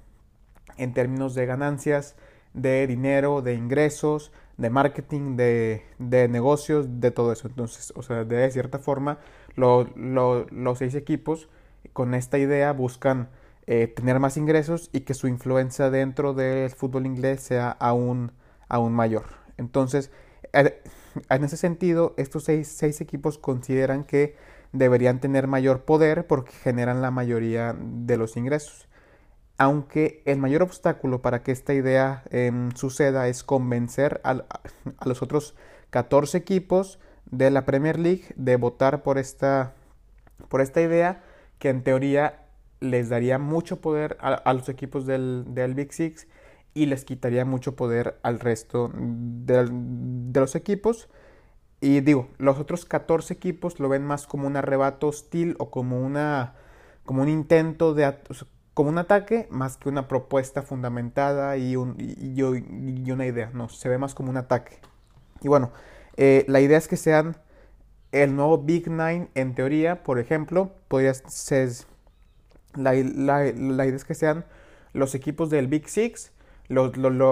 en 0.77 0.93
términos 0.93 1.35
de 1.35 1.47
ganancias, 1.47 2.15
de 2.53 2.87
dinero, 2.87 3.41
de 3.41 3.55
ingresos, 3.55 4.33
de 4.59 4.71
marketing, 4.71 5.37
de, 5.37 5.83
negocios, 6.29 7.01
de 7.01 7.11
todo 7.11 7.33
eso. 7.33 7.49
Entonces, 7.49 7.93
o 7.97 8.03
sea, 8.03 8.25
de 8.25 8.51
cierta 8.51 8.79
forma, 8.79 9.19
los 9.57 10.79
seis 10.79 10.95
equipos 10.95 11.49
con 11.93 12.15
esta 12.15 12.39
idea 12.39 12.73
buscan 12.73 13.29
eh, 13.67 13.87
tener 13.87 14.19
más 14.19 14.37
ingresos 14.37 14.91
y 14.93 15.01
que 15.01 15.15
su 15.15 15.29
influencia 15.29 15.91
dentro 15.91 16.35
del 16.35 16.71
fútbol 16.71 17.07
inglés 17.07 17.41
sea 17.43 17.71
aún, 17.71 18.33
aún 18.69 18.93
mayor. 18.93 19.25
Entonces, 19.59 20.11
eh, 20.53 20.83
en 21.29 21.45
ese 21.45 21.57
sentido, 21.57 22.15
estos 22.17 22.45
seis, 22.45 23.01
equipos 23.01 23.39
consideran 23.39 24.05
que 24.05 24.37
deberían 24.73 25.21
tener 25.21 25.47
mayor 25.47 25.85
poder 25.85 26.27
porque 26.27 26.53
generan 26.53 27.03
la 27.03 27.11
mayoría 27.11 27.77
de 27.79 28.17
los 28.17 28.37
ingresos. 28.37 28.89
Aunque 29.59 30.23
el 30.25 30.39
mayor 30.39 30.63
obstáculo 30.63 31.21
para 31.21 31.43
que 31.43 31.53
esta 31.53 31.75
idea 31.75 32.23
em, 32.31 32.71
suceda 32.73 33.29
es 33.29 33.43
convencer 33.43 34.21
a, 34.25 34.45
los 35.05 35.23
otros 35.23 35.55
14 35.91 36.39
equipos 36.39 36.99
de 37.27 37.51
la 37.51 37.67
Premier 37.67 37.99
League 37.99 38.25
de 38.37 38.57
votar 38.57 39.03
por 39.03 39.19
esta, 39.19 39.75
por 40.49 40.61
esta 40.61 40.81
idea 40.81 41.23
que 41.59 41.71
en 41.71 41.83
teoría 41.83 42.45
les 42.81 43.09
daría 43.09 43.39
mucho 43.39 43.81
poder 43.81 44.17
a, 44.21 44.53
los 44.53 44.69
equipos 44.69 45.07
del, 45.07 45.45
del 45.49 45.75
Big 45.75 45.93
Six 45.93 46.29
y 46.79 46.87
les 46.87 47.05
quitaría 47.05 47.45
mucho 47.45 47.75
poder 47.75 48.19
al 48.23 48.39
resto 48.39 48.93
de, 48.95 49.69
los 50.41 50.55
equipos. 50.55 51.09
Y 51.81 52.01
digo, 52.01 52.29
los 52.39 52.59
otros 52.59 52.85
14 52.85 53.35
equipos 53.35 53.81
lo 53.81 53.89
ven 53.89 54.05
más 54.05 54.27
como 54.27 54.47
un 54.47 54.57
arrebato 54.57 55.09
hostil 55.09 55.57
o 55.59 55.71
como, 55.71 56.01
una, 56.01 56.55
como 57.05 57.23
un 57.23 57.29
intento 57.29 57.95
de... 57.95 58.15
como 58.79 58.91
un 58.91 58.99
ataque 58.99 59.49
más 59.51 59.77
que 59.77 59.89
una 59.89 60.07
propuesta 60.07 60.63
fundamentada 60.63 61.57
y, 61.57 61.73
y, 61.73 62.43
una 63.11 63.27
idea. 63.27 63.51
No, 63.53 63.69
se 63.69 63.89
ve 63.89 63.99
más 63.99 64.15
como 64.15 64.31
un 64.31 64.37
ataque. 64.37 64.79
Y 65.41 65.49
bueno, 65.49 65.73
eh, 66.17 66.45
la 66.47 66.61
idea 66.61 66.79
es 66.79 66.87
que 66.87 66.97
sean 66.97 67.37
el 68.13 68.37
nuevo 68.37 68.59
Big 68.59 68.89
Nine 68.89 69.31
en 69.35 69.57
teoría, 69.57 70.05
por 70.05 70.21
ejemplo, 70.21 70.71
podría 70.87 71.13
ser... 71.13 71.71
La, 72.77 72.93
la, 72.93 73.49
idea 73.51 73.97
es 73.97 74.05
que 74.05 74.15
sean 74.15 74.45
los 74.93 75.17
equipos 75.17 75.51
del 75.51 75.67
Big 75.67 75.89
Six 75.89 76.31
los, 76.69 76.97
los 76.97 77.25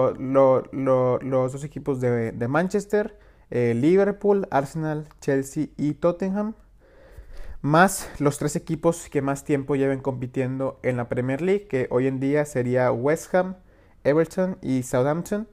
dos 1.53 1.63
equipos 1.63 2.01
de, 2.01 2.47
Manchester, 2.49 3.17
eh, 3.51 3.73
Liverpool, 3.73 4.49
Arsenal, 4.51 5.07
Chelsea 5.21 5.67
y 5.77 5.93
Tottenham, 5.93 6.55
más 7.67 8.09
los 8.19 8.39
tres 8.39 8.55
equipos 8.55 9.09
que 9.09 9.21
más 9.21 9.43
tiempo 9.43 9.75
lleven 9.75 9.99
compitiendo 9.99 10.79
en 10.83 10.97
la 10.97 11.09
Premier 11.09 11.41
League, 11.41 11.67
que 11.67 11.87
hoy 11.91 12.07
en 12.07 12.19
día 12.19 12.45
sería 12.45 12.91
West 12.91 13.35
Ham, 13.35 13.57
Everton 14.03 14.57
y 14.61 14.83
Southampton, 14.83 15.47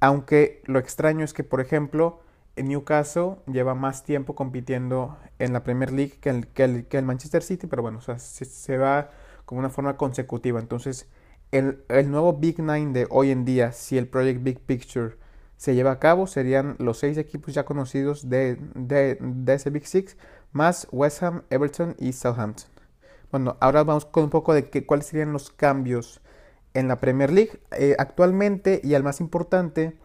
aunque 0.00 0.62
lo 0.66 0.78
extraño 0.78 1.24
es 1.24 1.34
que, 1.34 1.44
por 1.44 1.60
ejemplo, 1.60 2.22
Newcastle 2.56 3.36
lleva 3.46 3.74
más 3.74 4.04
tiempo 4.04 4.34
compitiendo 4.34 5.18
en 5.38 5.52
la 5.52 5.64
Premier 5.64 5.92
League 5.92 6.18
que 6.20 6.30
el, 6.30 6.46
que 6.46 6.98
el, 6.98 7.04
Manchester 7.04 7.42
City, 7.42 7.66
pero 7.66 7.82
bueno, 7.82 8.00
se, 8.00 8.18
se 8.18 8.78
va 8.78 9.10
como 9.44 9.58
una 9.58 9.70
forma 9.70 9.96
consecutiva, 9.96 10.60
entonces 10.60 11.08
el, 11.50 12.10
nuevo 12.10 12.34
Big 12.34 12.60
Nine 12.60 12.92
de 12.92 13.06
hoy 13.10 13.30
en 13.30 13.44
día, 13.44 13.72
si 13.72 13.98
el 13.98 14.06
Project 14.06 14.42
Big 14.42 14.60
Picture 14.60 15.16
se 15.56 15.74
lleva 15.74 15.92
a 15.92 15.98
cabo, 15.98 16.26
serían 16.26 16.76
los 16.78 16.98
seis 16.98 17.18
equipos 17.18 17.54
ya 17.54 17.64
conocidos 17.64 18.28
de, 18.28 18.58
de, 18.74 19.18
ese 19.54 19.70
Big 19.70 19.86
Six, 19.86 20.16
más 20.52 20.88
West 20.90 21.22
Ham, 21.22 21.42
Everton 21.50 21.94
y 21.98 22.12
Southampton. 22.12 22.70
Bueno, 23.30 23.56
ahora 23.60 23.84
vamos 23.84 24.06
con 24.06 24.24
un 24.24 24.30
poco 24.30 24.54
de 24.54 24.70
que, 24.70 24.86
cuáles 24.86 25.06
serían 25.06 25.32
los 25.32 25.50
cambios 25.50 26.20
en 26.74 26.88
la 26.88 26.96
Premier 26.96 27.30
League. 27.30 27.60
Eh, 27.72 27.94
actualmente, 27.98 28.80
y 28.82 28.94
el 28.94 29.02
más 29.02 29.20
importante, 29.20 29.96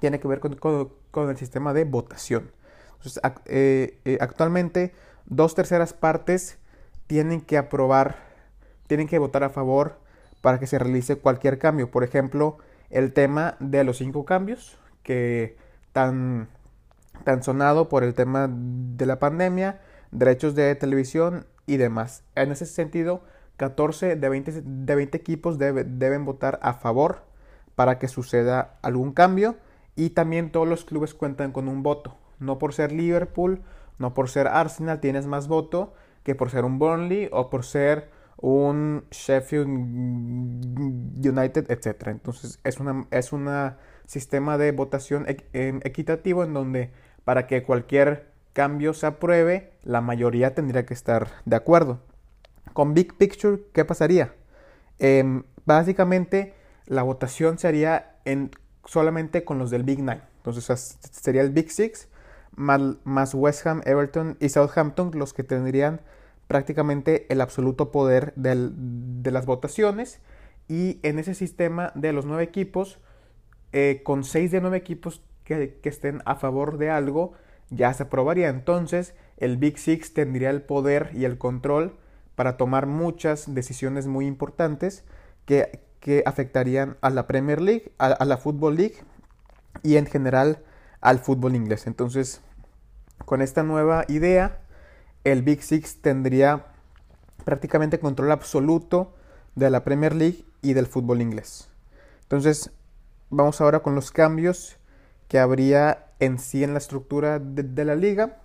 tiene 0.00 0.20
que 0.20 0.28
ver 0.28 0.40
con, 0.40 1.30
el 1.30 1.36
sistema 1.36 1.72
de 1.72 1.84
votación. 1.84 2.50
Eh, 3.46 3.98
eh, 4.04 4.18
actualmente, 4.20 4.92
dos 5.26 5.54
terceras 5.54 5.92
partes 5.92 6.58
tienen 7.06 7.40
que 7.40 7.58
aprobar, 7.58 8.16
tienen 8.86 9.06
que 9.06 9.18
votar 9.18 9.44
a 9.44 9.50
favor 9.50 9.98
para 10.40 10.58
que 10.58 10.66
se 10.66 10.78
realice 10.78 11.16
cualquier 11.16 11.58
cambio. 11.58 11.90
Por 11.90 12.04
ejemplo, 12.04 12.58
el 12.90 13.12
tema 13.12 13.56
de 13.60 13.84
los 13.84 13.98
cinco 13.98 14.24
cambios, 14.24 14.78
que 15.02 15.56
tan, 15.92 16.48
tan 17.24 17.42
sonado 17.42 17.88
por 17.88 18.04
el 18.04 18.14
tema 18.14 18.48
de 18.50 19.06
la 19.06 19.18
pandemia, 19.18 19.80
derechos 20.10 20.54
de 20.54 20.74
televisión 20.74 21.46
y 21.66 21.76
demás. 21.76 22.24
En 22.34 22.52
ese 22.52 22.66
sentido, 22.66 23.22
14 23.56 24.16
de 24.16 24.28
20, 24.28 24.62
de 24.62 24.94
20 24.94 25.16
equipos 25.16 25.58
deben 25.58 26.24
votar 26.24 26.58
a 26.62 26.74
favor 26.74 27.22
para 27.74 27.98
que 27.98 28.08
suceda 28.08 28.78
algún 28.82 29.12
cambio 29.12 29.56
y 29.94 30.10
también 30.10 30.50
todos 30.50 30.68
los 30.68 30.84
clubes 30.84 31.14
cuentan 31.14 31.52
con 31.52 31.68
un 31.68 31.82
voto. 31.82 32.16
No 32.38 32.58
por 32.58 32.72
ser 32.72 32.92
Liverpool, 32.92 33.62
no 33.98 34.14
por 34.14 34.28
ser 34.28 34.46
Arsenal 34.46 35.00
tienes 35.00 35.26
más 35.26 35.48
voto 35.48 35.92
que 36.22 36.34
por 36.34 36.50
ser 36.50 36.64
un 36.64 36.78
Burnley 36.78 37.28
o 37.32 37.50
por 37.50 37.64
ser 37.64 38.10
un 38.36 39.04
Sheffield 39.10 39.66
United, 41.26 41.70
etc. 41.70 42.08
Entonces 42.08 42.60
es 42.62 42.78
un 42.78 43.08
es 43.10 43.32
una 43.32 43.78
sistema 44.06 44.56
de 44.56 44.72
votación 44.72 45.26
equitativo 45.28 46.44
en 46.44 46.54
donde 46.54 46.92
para 47.28 47.46
que 47.46 47.62
cualquier 47.62 48.32
cambio 48.54 48.94
se 48.94 49.04
apruebe, 49.04 49.74
la 49.82 50.00
mayoría 50.00 50.54
tendría 50.54 50.86
que 50.86 50.94
estar 50.94 51.28
de 51.44 51.56
acuerdo. 51.56 52.00
Con 52.72 52.94
Big 52.94 53.18
Picture, 53.18 53.64
¿qué 53.74 53.84
pasaría? 53.84 54.34
Em, 54.98 55.42
básicamente 55.66 56.54
la 56.86 57.02
votación 57.02 57.58
se 57.58 57.68
haría 57.68 58.16
en, 58.24 58.50
solamente 58.86 59.44
con 59.44 59.58
los 59.58 59.68
del 59.68 59.82
Big 59.82 59.98
Nine. 59.98 60.22
Entonces 60.38 60.96
sería 61.12 61.42
el 61.42 61.50
Big 61.50 61.70
Six 61.70 62.08
más 62.56 63.34
West 63.34 63.66
Ham, 63.66 63.82
Everton 63.84 64.38
y 64.40 64.48
Southampton 64.48 65.10
los 65.12 65.34
que 65.34 65.44
tendrían 65.44 66.00
prácticamente 66.46 67.26
el 67.28 67.42
absoluto 67.42 67.92
poder 67.92 68.32
de 68.36 69.30
las 69.30 69.44
votaciones 69.44 70.22
y 70.66 70.98
en 71.02 71.18
ese 71.18 71.34
sistema 71.34 71.92
de 71.94 72.14
los 72.14 72.24
nueve 72.24 72.44
equipos, 72.44 73.00
eh, 73.72 74.00
con 74.02 74.24
seis 74.24 74.50
de 74.50 74.62
nueve 74.62 74.78
equipos 74.78 75.20
que, 75.48 75.88
estén 75.88 76.22
a 76.26 76.36
favor 76.36 76.76
de 76.76 76.90
algo, 76.90 77.32
ya 77.70 77.92
se 77.94 78.04
aprobaría. 78.04 78.48
Entonces 78.48 79.14
el 79.38 79.56
Big 79.56 79.78
Six 79.78 80.12
tendría 80.14 80.50
el 80.50 80.62
poder 80.62 81.10
y 81.14 81.24
el 81.24 81.38
control 81.38 81.96
para 82.34 82.56
tomar 82.56 82.86
muchas 82.86 83.54
decisiones 83.54 84.06
muy 84.06 84.26
importantes 84.26 85.04
que, 85.46 85.86
afectarían 86.24 86.96
a 87.02 87.10
la 87.10 87.26
Premier 87.26 87.60
League, 87.60 87.92
a, 87.98 88.24
la 88.24 88.38
Football 88.38 88.76
League 88.76 88.96
y 89.82 89.96
en 89.96 90.06
general 90.06 90.62
al 91.02 91.18
fútbol 91.18 91.54
inglés. 91.54 91.86
Entonces, 91.86 92.40
con 93.26 93.42
esta 93.42 93.62
nueva 93.62 94.06
idea, 94.08 94.60
el 95.24 95.42
Big 95.42 95.62
Six 95.62 96.00
tendría 96.00 96.66
prácticamente 97.44 97.98
control 97.98 98.32
absoluto 98.32 99.14
de 99.54 99.68
la 99.68 99.84
Premier 99.84 100.14
League 100.14 100.46
y 100.62 100.72
del 100.72 100.86
fútbol 100.86 101.20
inglés. 101.20 101.68
Entonces, 102.22 102.70
vamos 103.28 103.60
ahora 103.60 103.80
con 103.80 103.94
los 103.94 104.10
cambios 104.10 104.78
que 105.28 105.38
habría 105.38 106.06
en 106.20 106.38
sí 106.38 106.64
en 106.64 106.72
la 106.72 106.78
estructura 106.78 107.38
de, 107.38 107.84
la 107.84 107.94
liga. 107.94 108.38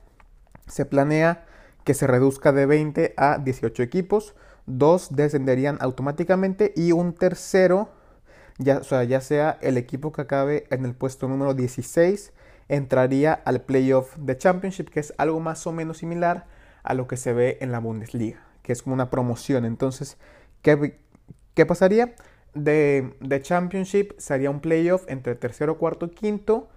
Se 0.68 0.86
planea 0.86 1.46
que 1.84 1.94
se 1.94 2.08
reduzca 2.08 2.52
de 2.52 2.66
20 2.66 3.14
a 3.18 3.38
18 3.38 3.84
equipos, 3.84 4.36
dos 4.66 5.16
descenderían 5.16 5.78
automáticamente 5.82 6.74
y 6.76 6.92
un 6.92 7.14
tercero, 7.14 7.90
ya, 8.58 8.78
o 8.78 8.84
sea, 8.84 9.04
ya 9.04 9.20
sea 9.22 9.58
el 9.62 9.78
equipo 9.78 10.12
que 10.12 10.22
acabe 10.22 10.66
en 10.70 10.86
el 10.86 10.94
puesto 10.94 11.28
número 11.28 11.54
16, 11.54 12.32
entraría 12.70 13.34
al 13.34 13.62
playoff 13.62 14.16
de 14.18 14.38
Championship, 14.38 14.90
que 14.90 15.02
es 15.02 15.14
algo 15.18 15.40
más 15.40 15.68
o 15.68 15.72
menos 15.72 15.98
similar 15.98 16.46
a 16.84 16.94
lo 16.94 17.08
que 17.08 17.18
se 17.18 17.34
ve 17.34 17.58
en 17.62 17.72
la 17.72 17.80
Bundesliga, 17.80 18.46
que 18.62 18.72
es 18.72 18.82
como 18.82 18.94
una 18.94 19.10
promoción. 19.10 19.66
Entonces, 19.66 20.18
¿qué, 20.62 21.00
qué 21.54 21.66
pasaría? 21.66 22.16
De, 22.54 23.16
de, 23.20 23.42
Championship 23.42 24.12
sería 24.20 24.50
un 24.50 24.62
playoff 24.62 25.06
entre 25.08 25.36
tercero, 25.36 25.78
cuarto 25.80 26.12
quinto 26.12 26.70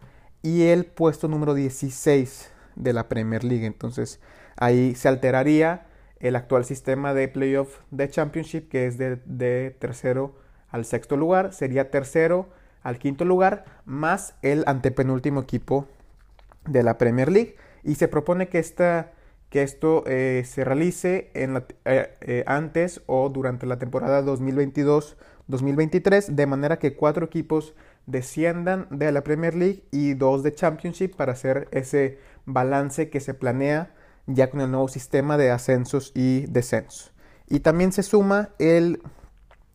y 0.47 0.69
el 0.69 0.85
puesto 0.85 1.27
número 1.27 1.55
16 1.55 2.53
de 2.77 2.93
la 2.93 3.09
Premier 3.09 3.43
League. 3.43 3.67
Entonces, 3.67 4.21
ahí 4.57 4.95
se 4.95 5.09
alteraría 5.09 5.87
el 6.21 6.37
actual 6.37 6.65
sistema 6.65 7.15
de 7.15 7.27
playoff 7.27 7.81
de 7.91 8.09
Championship, 8.09 8.69
que 8.69 8.87
es 8.87 8.97
de, 8.97 9.77
tercero 9.77 10.37
al 10.71 10.85
sexto 10.85 11.17
lugar. 11.17 11.53
Sería 11.53 11.91
tercero 11.91 12.49
al 12.85 13.01
quinto 13.01 13.25
lugar, 13.25 13.65
más 13.87 14.37
el 14.43 14.63
antepenúltimo 14.69 15.41
equipo 15.41 15.89
de 16.65 16.85
la 16.85 16.97
Premier 16.97 17.33
League. 17.33 17.57
Y 17.83 17.97
se 17.97 18.07
propone 18.07 18.49
que 18.49 18.61
esta 18.61 19.11
que 19.51 19.63
esto 19.63 20.05
eh, 20.07 20.45
se 20.45 20.65
realice 20.65 21.31
en 21.35 21.57
eh, 21.57 21.63
eh, 22.21 22.45
antes 22.47 23.03
o 23.07 23.31
durante 23.31 23.67
la 23.67 23.79
temporada 23.79 24.23
2022-2023, 24.23 26.27
de 26.27 26.47
manera 26.47 26.79
que 26.79 26.95
cuatro 26.95 27.27
equipos 27.27 27.75
desciendan 28.07 28.87
de 28.91 29.13
la 29.13 29.23
Premier 29.23 29.55
League 29.55 29.85
y 29.91 30.15
dos 30.15 30.43
de 30.43 30.55
Championship 30.55 31.17
para 31.17 31.33
hacer 31.33 31.69
ese 31.73 32.19
balance 32.45 33.11
que 33.11 33.21
se 33.21 33.35
planea 33.35 33.95
ya 34.27 34.51
con 34.51 34.61
el 34.61 34.71
nuevo 34.71 34.89
sistema 34.89 35.37
de 35.37 35.51
ascensos 35.51 36.13
y 36.15 36.47
descensos. 36.47 37.13
Y 37.49 37.61
también 37.61 37.93
se 37.93 38.03
suma 38.03 38.51
el, 38.59 39.03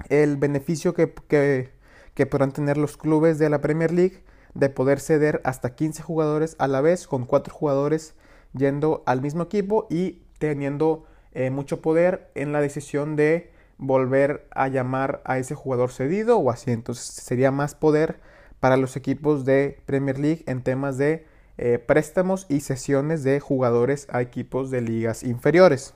el 0.09 0.37
beneficio 0.37 0.93
que, 0.93 1.13
que, 1.27 1.71
que 2.13 2.25
podrán 2.25 2.51
tener 2.51 2.77
los 2.77 2.97
clubes 2.97 3.39
de 3.39 3.49
la 3.49 3.61
Premier 3.61 3.91
League 3.91 4.23
de 4.53 4.69
poder 4.69 4.99
ceder 4.99 5.41
hasta 5.45 5.75
15 5.75 6.03
jugadores 6.03 6.55
a 6.59 6.67
la 6.67 6.81
vez 6.81 7.07
con 7.07 7.25
cuatro 7.25 7.53
jugadores 7.53 8.15
yendo 8.53 9.03
al 9.05 9.21
mismo 9.21 9.43
equipo 9.43 9.87
y 9.89 10.23
teniendo 10.39 11.05
eh, 11.33 11.49
mucho 11.49 11.81
poder 11.81 12.29
en 12.35 12.51
la 12.51 12.59
decisión 12.59 13.15
de 13.15 13.51
volver 13.81 14.47
a 14.51 14.67
llamar 14.67 15.21
a 15.25 15.39
ese 15.39 15.55
jugador 15.55 15.91
cedido 15.91 16.37
o 16.37 16.51
así. 16.51 16.71
Entonces 16.71 17.03
sería 17.03 17.51
más 17.51 17.75
poder 17.75 18.19
para 18.61 18.77
los 18.77 18.95
equipos 18.95 19.43
de 19.43 19.81
Premier 19.85 20.19
League 20.19 20.43
en 20.45 20.61
temas 20.61 20.97
de 20.97 21.25
eh, 21.57 21.79
préstamos 21.79 22.45
y 22.47 22.61
sesiones 22.61 23.23
de 23.23 23.39
jugadores 23.39 24.07
a 24.11 24.21
equipos 24.21 24.69
de 24.69 24.81
ligas 24.81 25.23
inferiores. 25.23 25.95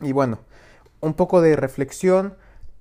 Y 0.00 0.12
bueno, 0.12 0.38
un 1.00 1.14
poco 1.14 1.40
de 1.40 1.56
reflexión. 1.56 2.36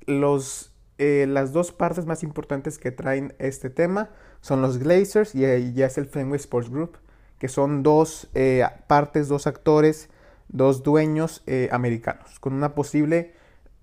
Los, 0.05 0.71
eh, 0.99 1.25
las 1.27 1.51
dos 1.51 1.71
partes 1.71 2.05
más 2.05 2.21
importantes 2.21 2.77
que 2.77 2.91
traen 2.91 3.33
este 3.39 3.71
tema 3.71 4.11
son 4.41 4.61
los 4.61 4.77
Glazers 4.77 5.33
y 5.33 5.73
ya 5.73 5.87
es 5.87 5.97
el 5.97 6.05
Fenway 6.05 6.37
Sports 6.37 6.69
Group 6.69 6.97
que 7.39 7.47
son 7.47 7.83
dos 7.83 8.29
eh, 8.33 8.63
partes, 8.87 9.27
dos 9.27 9.47
actores, 9.47 10.09
dos 10.47 10.83
dueños 10.83 11.43
americanos, 11.69 12.39
con 12.39 12.53
una 12.53 12.75
posible, 12.75 13.33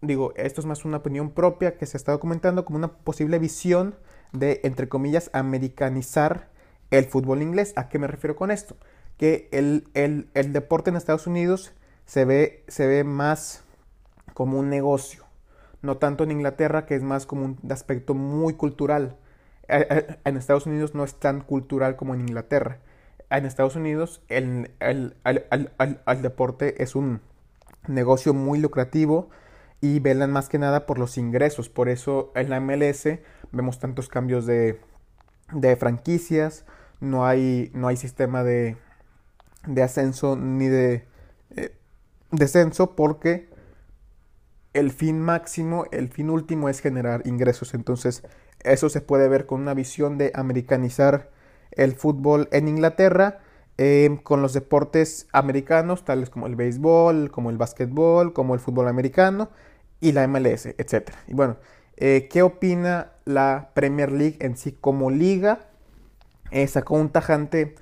digo, 0.03 0.33
esto 0.37 0.61
es 0.61 0.67
más 0.67 0.85
una 0.85 0.99
opinión 0.99 1.31
propia 1.31 1.77
que 1.77 1.87
se 1.87 1.97
está 1.97 2.13
documentando 2.13 2.65
como 2.65 2.79
una 2.79 2.93
posible 2.93 3.39
visión 3.39 3.95
de, 4.33 4.61
entre 4.65 4.89
comillas, 4.89 5.31
americanizar 5.33 6.49
el 6.91 7.07
fútbol 7.07 7.43
inglés. 7.43 7.73
¿A 7.77 7.89
qué 7.89 7.99
me 7.99 8.07
refiero 8.07 8.37
con 8.37 8.51
esto? 8.51 8.77
Que 9.17 9.49
el, 9.53 9.89
el, 9.95 10.53
deporte 10.53 10.91
en 10.91 10.97
Estados 10.97 11.27
Unidos 11.27 11.73
se 12.05 12.25
ve, 12.25 12.65
se 12.69 12.87
ve 12.87 13.05
más 13.05 13.65
como 14.35 14.59
un 14.59 14.69
negocio, 14.69 15.25
no 15.81 15.97
tanto 15.97 16.25
en 16.25 16.33
Inglaterra, 16.33 16.85
que 16.85 16.97
es 16.97 17.03
más 17.03 17.25
como 17.25 17.45
un 17.45 17.59
aspecto 17.71 18.15
muy 18.15 18.55
cultural. 18.55 19.17
En 19.69 20.37
Estados 20.37 20.67
Unidos 20.67 20.95
no 20.95 21.05
es 21.05 21.15
tan 21.15 21.41
cultural 21.41 21.97
como 21.97 22.15
en 22.15 22.21
Inglaterra 22.21 22.81
en 23.39 23.47
Estados 23.47 23.77
Unidos 23.77 24.21
el, 24.29 24.71
deporte 26.21 26.83
es 26.83 26.95
un 26.95 27.21
negocio 27.89 28.35
muy 28.35 28.59
lucrativo 28.59 29.31
y 29.83 29.99
velan 29.99 30.31
más 30.31 30.49
que 30.49 30.59
nada 30.59 30.87
por 30.87 30.99
los 30.99 31.19
ingresos. 31.19 31.69
Por 31.69 31.91
eso 31.91 32.33
en 32.37 32.49
la 32.49 32.61
MLS 32.61 33.19
vemos 33.51 33.81
tantos 33.81 34.09
cambios 34.09 34.47
de, 34.47 34.79
franquicias, 35.79 36.65
no 37.01 37.27
hay, 37.27 37.71
no 37.75 37.89
hay 37.89 37.97
sistema 37.97 38.45
de, 38.45 38.77
ascenso 39.83 40.37
ni 40.37 40.69
de 40.69 41.05
eh, 41.57 41.75
descenso 42.31 42.95
porque 42.95 43.51
el 44.73 44.93
fin 44.93 45.21
máximo, 45.21 45.85
el 45.91 46.09
fin 46.09 46.31
último 46.31 46.69
es 46.69 46.79
generar 46.79 47.23
ingresos. 47.27 47.75
Entonces 47.75 48.23
eso 48.61 48.89
se 48.89 49.01
puede 49.01 49.29
ver 49.29 49.47
con 49.47 49.61
una 49.61 49.75
visión 49.75 50.17
de 50.17 50.31
americanizar 50.37 51.29
el 51.73 51.95
fútbol 51.95 52.49
en 52.53 52.69
Inglaterra 52.69 53.41
eh, 53.79 54.21
con 54.23 54.43
los 54.43 54.53
deportes 54.53 55.27
americanos, 55.33 56.05
tales 56.05 56.31
como 56.31 56.47
el 56.47 56.55
béisbol, 56.55 57.33
como 57.33 57.51
el 57.51 57.59
básquetbol, 57.59 58.33
como 58.33 58.55
el 58.55 58.61
fútbol 58.61 58.87
americano 58.87 59.51
y 60.03 60.13
la 60.13 60.29
MLS, 60.29 60.67
etc. 60.67 61.13
Y 61.27 61.33
bueno, 61.33 61.57
eh, 61.97 62.29
¿qué 62.31 62.43
opina 62.43 63.13
la 63.25 63.71
Premier 63.73 64.13
League 64.13 64.37
en 64.41 64.59
sí 64.59 64.77
como 64.79 65.11
liga? 65.11 65.61
Eh, 66.51 66.67
sacó 66.67 66.97
un 66.97 67.09
tajante 67.09 67.77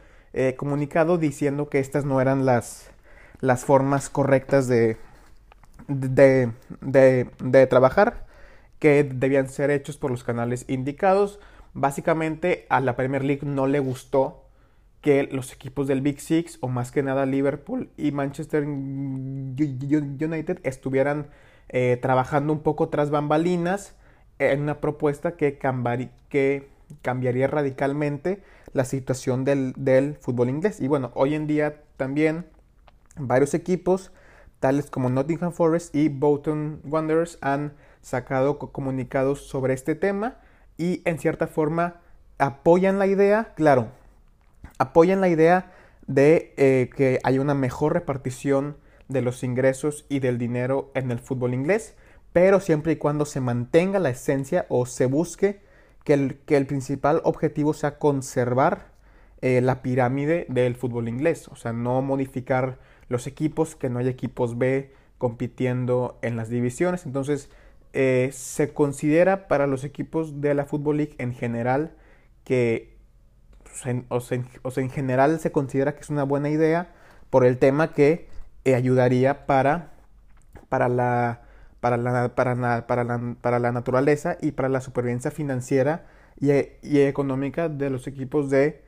comunicado 0.57 1.19
diciendo 1.19 1.69
que 1.69 1.81
estas 1.81 2.05
no 2.05 2.21
eran 2.21 2.47
las, 2.47 2.91
las 3.41 3.65
formas 3.65 4.09
correctas 4.09 4.69
de, 4.69 4.97
de, 5.89 6.53
de 6.81 7.67
trabajar, 7.67 8.27
que 8.79 9.03
debían 9.03 9.49
ser 9.49 9.73
hechos 9.73 9.97
por 9.97 10.13
los 10.13 10.23
canales 10.23 10.67
indicados 10.69 11.41
Básicamente 11.73 12.67
a 12.69 12.81
la 12.81 12.97
Premier 12.97 13.25
League 13.25 13.47
no 13.47 13.67
le 13.67 13.79
gustó 13.79 14.45
que 15.03 15.23
los 15.25 15.53
equipos 15.53 15.87
del 15.87 16.01
Big 16.01 16.21
Six, 16.21 16.59
o 16.61 16.69
más 16.69 16.91
que 16.91 17.03
nada 17.03 17.27
Liverpool 17.27 17.91
y 17.97 18.11
Manchester 18.13 18.65
United, 18.65 20.59
estuvieran 20.65 21.29
eh, 21.73 21.97
trabajando 22.03 22.53
un 22.53 22.61
poco 22.61 22.89
tras 22.89 23.11
bambalinas 23.11 23.95
en 24.41 24.63
una 24.63 24.81
propuesta 24.81 25.37
que, 25.37 25.57
cambiaría 27.03 27.47
radicalmente 27.47 28.43
la 28.73 28.85
situación 28.85 29.45
del, 29.45 30.19
fútbol 30.21 30.49
inglés. 30.49 30.81
Y 30.81 30.89
bueno, 30.89 31.13
hoy 31.15 31.35
en 31.35 31.47
día 31.47 31.83
también 31.97 32.47
varios 33.17 33.55
equipos, 33.55 34.11
tales 34.59 34.91
como 34.91 35.11
Nottingham 35.11 35.53
Forest 35.53 35.95
y 35.95 36.09
Bolton 36.09 36.81
Wanderers, 36.85 37.39
han 37.41 37.75
sacado 38.01 38.59
comunicados 38.59 39.47
sobre 39.47 39.75
este 39.75 39.95
tema 39.95 40.39
y 40.77 41.03
en 41.05 41.21
cierta 41.21 41.47
forma 41.47 42.01
apoyan 42.39 42.99
la 42.99 43.07
idea, 43.07 43.53
claro, 43.55 43.93
apoyan 44.79 45.21
la 45.21 45.29
idea 45.29 45.71
de 46.09 46.53
eh, 46.57 46.91
que 46.97 47.21
haya 47.23 47.41
una 47.41 47.55
mejor 47.55 47.93
repartición 47.93 48.77
de 49.11 49.23
los 49.23 49.42
ingresos 49.42 50.07
y 50.09 50.20
del 50.20 50.38
dinero 50.38 50.90
en 50.94 51.11
el 51.11 51.18
fútbol 51.18 51.53
inglés, 51.53 51.94
pero 52.33 52.61
siempre 52.61 52.92
y 52.92 52.96
cuando 52.96 53.27
se 53.27 53.40
mantenga 53.40 53.99
la 53.99 54.11
esencia 54.11 54.66
o 54.68 54.87
se 54.87 55.07
busque 55.07 55.61
que 56.05 56.14
el, 56.14 56.38
que 56.46 56.57
el 56.57 56.66
principal 56.66 57.20
objetivo 57.25 57.75
sea 57.75 57.99
conservar 57.99 58.92
eh, 59.42 59.61
la 59.61 59.83
pirámide 59.83 60.46
del 60.49 60.77
fútbol 60.77 61.09
inglés, 61.09 61.49
o 61.49 61.57
sea, 61.57 61.73
no 61.73 62.03
modificar 62.03 62.79
los 63.09 63.27
equipos, 63.27 63.75
que 63.75 63.90
no 63.90 63.99
haya 63.99 64.11
equipos 64.11 64.57
B 64.57 64.92
compitiendo 65.18 66.18
en 66.23 66.37
las 66.37 66.49
divisiones. 66.49 67.05
Entonces, 67.05 67.51
eh, 67.92 68.31
se 68.33 68.73
considera 68.73 69.49
para 69.49 69.66
los 69.66 69.85
equipos 69.85 70.40
de 70.40 70.55
la 70.55 70.64
Football 70.64 70.99
League 70.99 71.14
en 71.18 71.35
general 71.35 71.96
que, 72.44 72.96
o 74.09 74.20
sea, 74.20 74.42
en 74.77 74.90
general 74.90 75.40
se 75.40 75.53
considera 75.53 75.94
que 75.94 76.01
es 76.01 76.11
una 76.11 76.23
buena 76.23 76.51
idea 76.51 76.92
por 77.31 77.44
el 77.44 77.59
tema 77.59 77.92
que 77.92 78.30
eh, 78.64 78.75
ayudaría 78.75 79.46
para, 79.46 79.90
para, 80.68 80.88
la, 80.88 81.42
para, 81.81 81.96
la, 81.96 82.35
para, 82.35 82.87
para, 82.87 83.05
la, 83.05 83.35
para 83.40 83.59
la 83.59 83.73
naturaleza 83.73 84.37
y 84.40 84.53
para 84.53 84.68
la 84.68 84.81
supervivencia 84.81 85.31
financiera 85.31 86.07
y, 86.40 86.51
y 86.83 87.01
económica 87.01 87.68
de 87.68 87.90
los 87.90 88.07
equipos 88.07 88.51
de, 88.51 88.83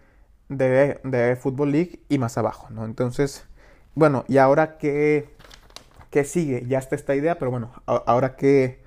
de, 0.48 1.00
de 1.04 1.36
Football 1.36 1.72
League 1.72 2.00
y 2.08 2.18
más 2.18 2.38
abajo. 2.38 2.68
¿no? 2.70 2.84
Entonces, 2.84 3.44
bueno, 3.94 4.24
y 4.28 4.38
ahora 4.38 4.78
qué, 4.78 5.28
qué 6.10 6.24
sigue, 6.24 6.66
ya 6.66 6.78
está 6.78 6.94
esta 6.96 7.14
idea, 7.14 7.38
pero 7.38 7.50
bueno, 7.50 7.72
ahora 7.86 8.36
qué, 8.36 8.82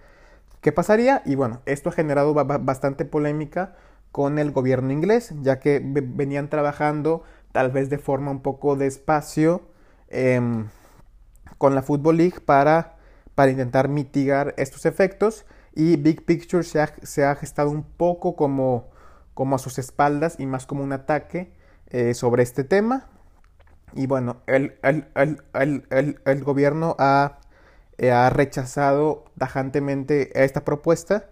qué 0.61 0.71
pasaría. 0.71 1.21
Y 1.25 1.35
bueno, 1.35 1.61
esto 1.65 1.89
ha 1.89 1.93
generado 1.93 2.33
bastante 2.33 3.05
polémica 3.05 3.75
con 4.11 4.39
el 4.39 4.51
gobierno 4.51 4.91
inglés, 4.91 5.33
ya 5.41 5.59
que 5.59 5.81
venían 5.83 6.49
trabajando 6.49 7.23
tal 7.51 7.71
vez 7.71 7.89
de 7.89 7.97
forma 7.97 8.31
un 8.31 8.41
poco 8.41 8.75
despacio 8.75 9.63
em, 10.09 10.67
con 11.57 11.75
la 11.75 11.81
Football 11.81 12.17
League 12.17 12.39
para, 12.41 12.97
para 13.35 13.51
intentar 13.51 13.87
mitigar 13.87 14.53
estos 14.57 14.85
efectos. 14.85 15.45
Y 15.73 15.97
Big 15.97 16.25
Picture 16.25 16.63
se 16.63 16.81
ha, 16.81 16.93
se 17.03 17.25
ha 17.25 17.35
gestado 17.35 17.69
un 17.69 17.83
poco 17.83 18.35
como, 18.35 18.89
como 19.33 19.55
a 19.55 19.59
sus 19.59 19.77
espaldas 19.77 20.35
y 20.39 20.45
más 20.45 20.65
como 20.65 20.83
un 20.83 20.93
ataque 20.93 21.51
eh, 21.87 22.13
sobre 22.13 22.43
este 22.43 22.63
tema. 22.63 23.07
Y 23.93 24.07
bueno, 24.07 24.41
el, 24.47 24.77
el, 24.83 26.43
gobierno 26.43 26.95
ha, 26.99 27.39
eh, 27.97 28.11
ha, 28.11 28.29
rechazado 28.29 29.25
tajantemente 29.37 30.43
esta 30.43 30.65
propuesta 30.65 31.29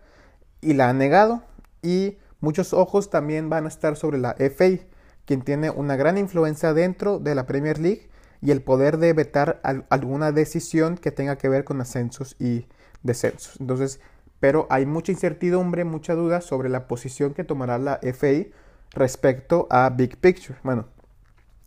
y 0.62 0.73
la 0.73 0.89
ha 0.89 0.93
negado. 0.93 1.43
Y 1.81 2.17
muchos 2.39 2.73
ojos 2.73 3.09
también 3.09 3.49
van 3.49 3.65
a 3.65 3.69
estar 3.69 3.97
sobre 3.97 4.17
la 4.17 4.36
FA, 4.38 4.86
quien 5.25 5.41
tiene 5.41 5.69
una 5.69 5.95
gran 5.95 6.17
influencia 6.17 6.73
dentro 6.73 7.19
de 7.19 7.36
la 7.36 7.45
Premier 7.45 7.79
League 7.79 8.09
y 8.43 8.51
el 8.51 8.62
poder 8.62 8.97
de 8.97 9.13
vetar 9.13 9.62
alguna 9.89 10.34
decisión 10.34 10.97
que 10.97 11.12
tenga 11.12 11.38
que 11.38 11.47
ver 11.47 11.63
con 11.63 11.79
ascensos 11.79 12.36
y 12.39 12.67
descensos. 13.01 13.60
Entonces, 13.60 14.01
pero 14.41 14.67
hay 14.69 14.86
mucha 14.86 15.13
incertidumbre, 15.13 15.86
mucha 15.86 16.13
duda 16.13 16.41
sobre 16.41 16.67
la 16.67 16.88
posición 16.88 17.34
que 17.34 17.45
tomará 17.45 17.77
la 17.77 18.01
FA 18.01 18.47
respecto 18.91 19.67
a 19.69 19.89
Big 19.89 20.17
Picture. 20.17 20.60
Bueno, 20.63 20.88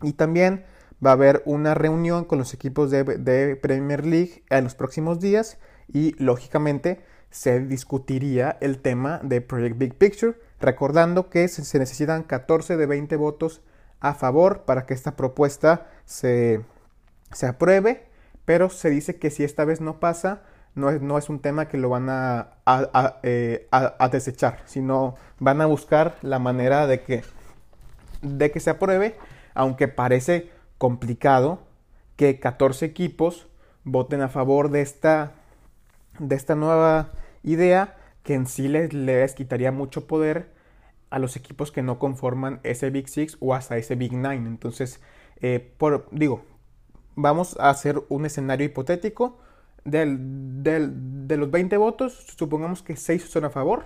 y 0.02 0.12
también 0.12 0.66
va 1.04 1.10
a 1.10 1.14
haber 1.14 1.42
una 1.46 1.72
reunión 1.72 2.26
con 2.26 2.38
los 2.38 2.52
equipos 2.52 2.90
de, 2.90 3.56
Premier 3.56 4.04
League 4.04 4.44
en 4.50 4.64
los 4.64 4.74
próximos 4.74 5.18
días 5.18 5.58
y 5.90 6.14
lógicamente 6.22 7.00
se 7.30 7.60
discutiría 7.60 8.58
el 8.60 8.80
tema 8.80 9.20
de 9.22 9.40
Project 9.40 9.78
Big 9.78 9.94
Picture, 9.94 10.34
recordando 10.60 11.30
que 11.30 11.48
se 11.48 11.78
necesitan 11.78 12.22
14 12.22 12.76
de 12.76 12.84
20 12.84 13.16
votos 13.16 13.62
a 14.00 14.14
favor 14.14 14.64
para 14.64 14.86
que 14.86 14.94
esta 14.94 15.16
propuesta 15.16 15.86
se, 16.04 16.60
se 17.32 17.46
apruebe, 17.46 18.06
pero 18.44 18.70
se 18.70 18.90
dice 18.90 19.16
que 19.16 19.30
si 19.30 19.44
esta 19.44 19.64
vez 19.64 19.80
no 19.80 19.98
pasa, 20.00 20.42
no 20.74 20.90
es, 20.90 21.00
no 21.00 21.18
es 21.18 21.28
un 21.28 21.40
tema 21.40 21.68
que 21.68 21.78
lo 21.78 21.88
van 21.88 22.08
a, 22.10 22.58
a, 22.66 23.18
eh, 23.22 23.66
a, 23.70 24.08
desechar, 24.08 24.60
sino 24.66 25.16
van 25.40 25.60
a 25.60 25.66
buscar 25.66 26.16
la 26.22 26.38
manera 26.38 26.86
de 26.86 27.02
que, 27.02 27.24
de 28.22 28.50
que 28.50 28.60
se 28.60 28.70
apruebe, 28.70 29.16
aunque 29.54 29.88
parece 29.88 30.50
complicado 30.78 31.60
que 32.16 32.38
14 32.38 32.84
equipos 32.84 33.48
voten 33.84 34.20
a 34.20 34.28
favor 34.28 34.70
de 34.70 34.82
esta, 34.82 35.32
de 36.18 36.36
esta 36.36 36.54
nueva 36.54 37.12
idea 37.42 37.96
que 38.22 38.34
en 38.34 38.46
sí 38.46 38.68
les, 38.68 38.92
les, 38.92 39.34
quitaría 39.34 39.72
mucho 39.72 40.06
poder 40.06 40.50
a 41.10 41.18
los 41.18 41.36
equipos 41.36 41.70
que 41.70 41.82
no 41.82 41.98
conforman 41.98 42.60
ese 42.62 42.90
Big 42.90 43.08
Six 43.08 43.36
o 43.40 43.54
hasta 43.54 43.76
ese 43.76 43.94
Big 43.94 44.12
Nine. 44.12 44.48
Entonces, 44.48 45.00
eh, 45.40 45.72
por, 45.78 46.08
digo, 46.10 46.42
vamos 47.14 47.56
a 47.58 47.70
hacer 47.70 48.02
un 48.08 48.26
escenario 48.26 48.66
hipotético. 48.66 49.38
Del, 49.84 50.64
de 50.64 51.36
los 51.36 51.48
20 51.48 51.76
votos, 51.76 52.26
supongamos 52.36 52.82
que 52.82 52.96
6 52.96 53.22
son 53.22 53.44
a 53.44 53.50
favor, 53.50 53.84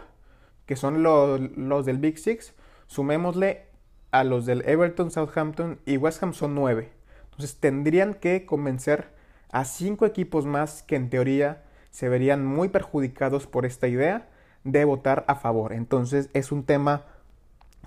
que 0.64 0.74
son 0.74 1.02
los, 1.02 1.38
los 1.58 1.84
del 1.84 1.98
Big 1.98 2.18
Six. 2.18 2.54
Sumémosle 2.86 3.66
a 4.10 4.24
los 4.24 4.46
del 4.46 4.66
Everton, 4.66 5.10
Southampton 5.10 5.78
y 5.84 5.98
West 5.98 6.22
Ham 6.22 6.32
son 6.32 6.54
9. 6.54 6.90
Entonces 7.24 7.56
tendrían 7.60 8.14
que 8.14 8.46
convencer 8.46 9.08
a 9.52 9.66
5 9.66 10.06
equipos 10.06 10.46
más 10.46 10.82
que 10.82 10.96
en 10.96 11.10
teoría 11.10 11.64
se 11.90 12.08
verían 12.08 12.46
muy 12.46 12.68
perjudicados 12.68 13.46
por 13.46 13.66
esta 13.66 13.88
idea 13.88 14.28
de 14.64 14.84
votar 14.84 15.24
a 15.28 15.34
favor. 15.36 15.72
Entonces 15.72 16.30
es 16.32 16.52
un 16.52 16.64
tema 16.64 17.04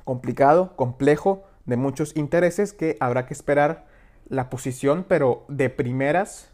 complicado, 0.03 0.75
complejo, 0.75 1.43
de 1.65 1.77
muchos 1.77 2.15
intereses 2.15 2.73
que 2.73 2.97
habrá 2.99 3.25
que 3.25 3.33
esperar 3.33 3.85
la 4.27 4.49
posición, 4.49 5.05
pero 5.07 5.45
de 5.47 5.69
primeras 5.69 6.49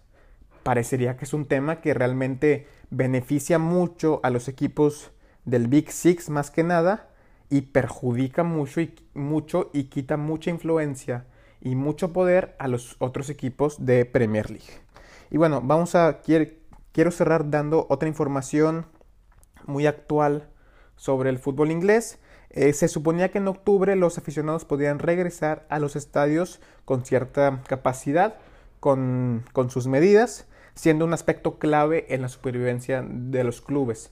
parecería 0.63 1.17
que 1.17 1.25
es 1.25 1.33
un 1.33 1.45
tema 1.45 1.81
que 1.81 1.93
realmente 1.93 2.67
beneficia 2.89 3.59
mucho 3.59 4.19
a 4.23 4.29
los 4.29 4.47
equipos 4.47 5.11
del 5.45 5.67
Big 5.67 5.91
Six 5.91 6.29
más 6.29 6.51
que 6.51 6.63
nada 6.63 7.07
y 7.49 7.61
perjudica 7.61 8.43
mucho 8.43 8.81
y, 8.81 8.93
mucho 9.13 9.69
y 9.73 9.85
quita 9.85 10.17
mucha 10.17 10.49
influencia 10.49 11.25
y 11.61 11.75
mucho 11.75 12.13
poder 12.13 12.55
a 12.59 12.67
los 12.67 12.95
otros 12.99 13.29
equipos 13.29 13.85
de 13.85 14.05
Premier 14.05 14.49
League. 14.49 14.69
Y 15.31 15.37
bueno, 15.37 15.61
vamos 15.63 15.95
a 15.95 16.21
quiero, 16.21 17.11
cerrar 17.11 17.49
dando 17.49 17.85
otra 17.89 18.07
información 18.07 18.85
muy 19.65 19.87
actual 19.87 20.49
sobre 20.95 21.29
el 21.29 21.39
fútbol 21.39 21.71
inglés. 21.71 22.19
Eh, 22.49 22.73
se 22.73 22.87
suponía 22.87 23.29
que 23.29 23.37
en 23.37 23.47
octubre 23.47 23.95
los 23.95 24.17
aficionados 24.17 24.65
podían 24.65 24.99
regresar 24.99 25.65
a 25.69 25.79
los 25.79 25.95
estadios 25.95 26.59
con 26.85 27.05
cierta 27.05 27.61
capacidad, 27.67 28.35
con, 28.79 29.45
con 29.53 29.69
sus 29.69 29.87
medidas, 29.87 30.47
siendo 30.73 31.05
un 31.05 31.13
aspecto 31.13 31.59
clave 31.59 32.05
en 32.09 32.21
la 32.21 32.29
supervivencia 32.29 33.05
de 33.07 33.43
los 33.43 33.61
clubes 33.61 34.11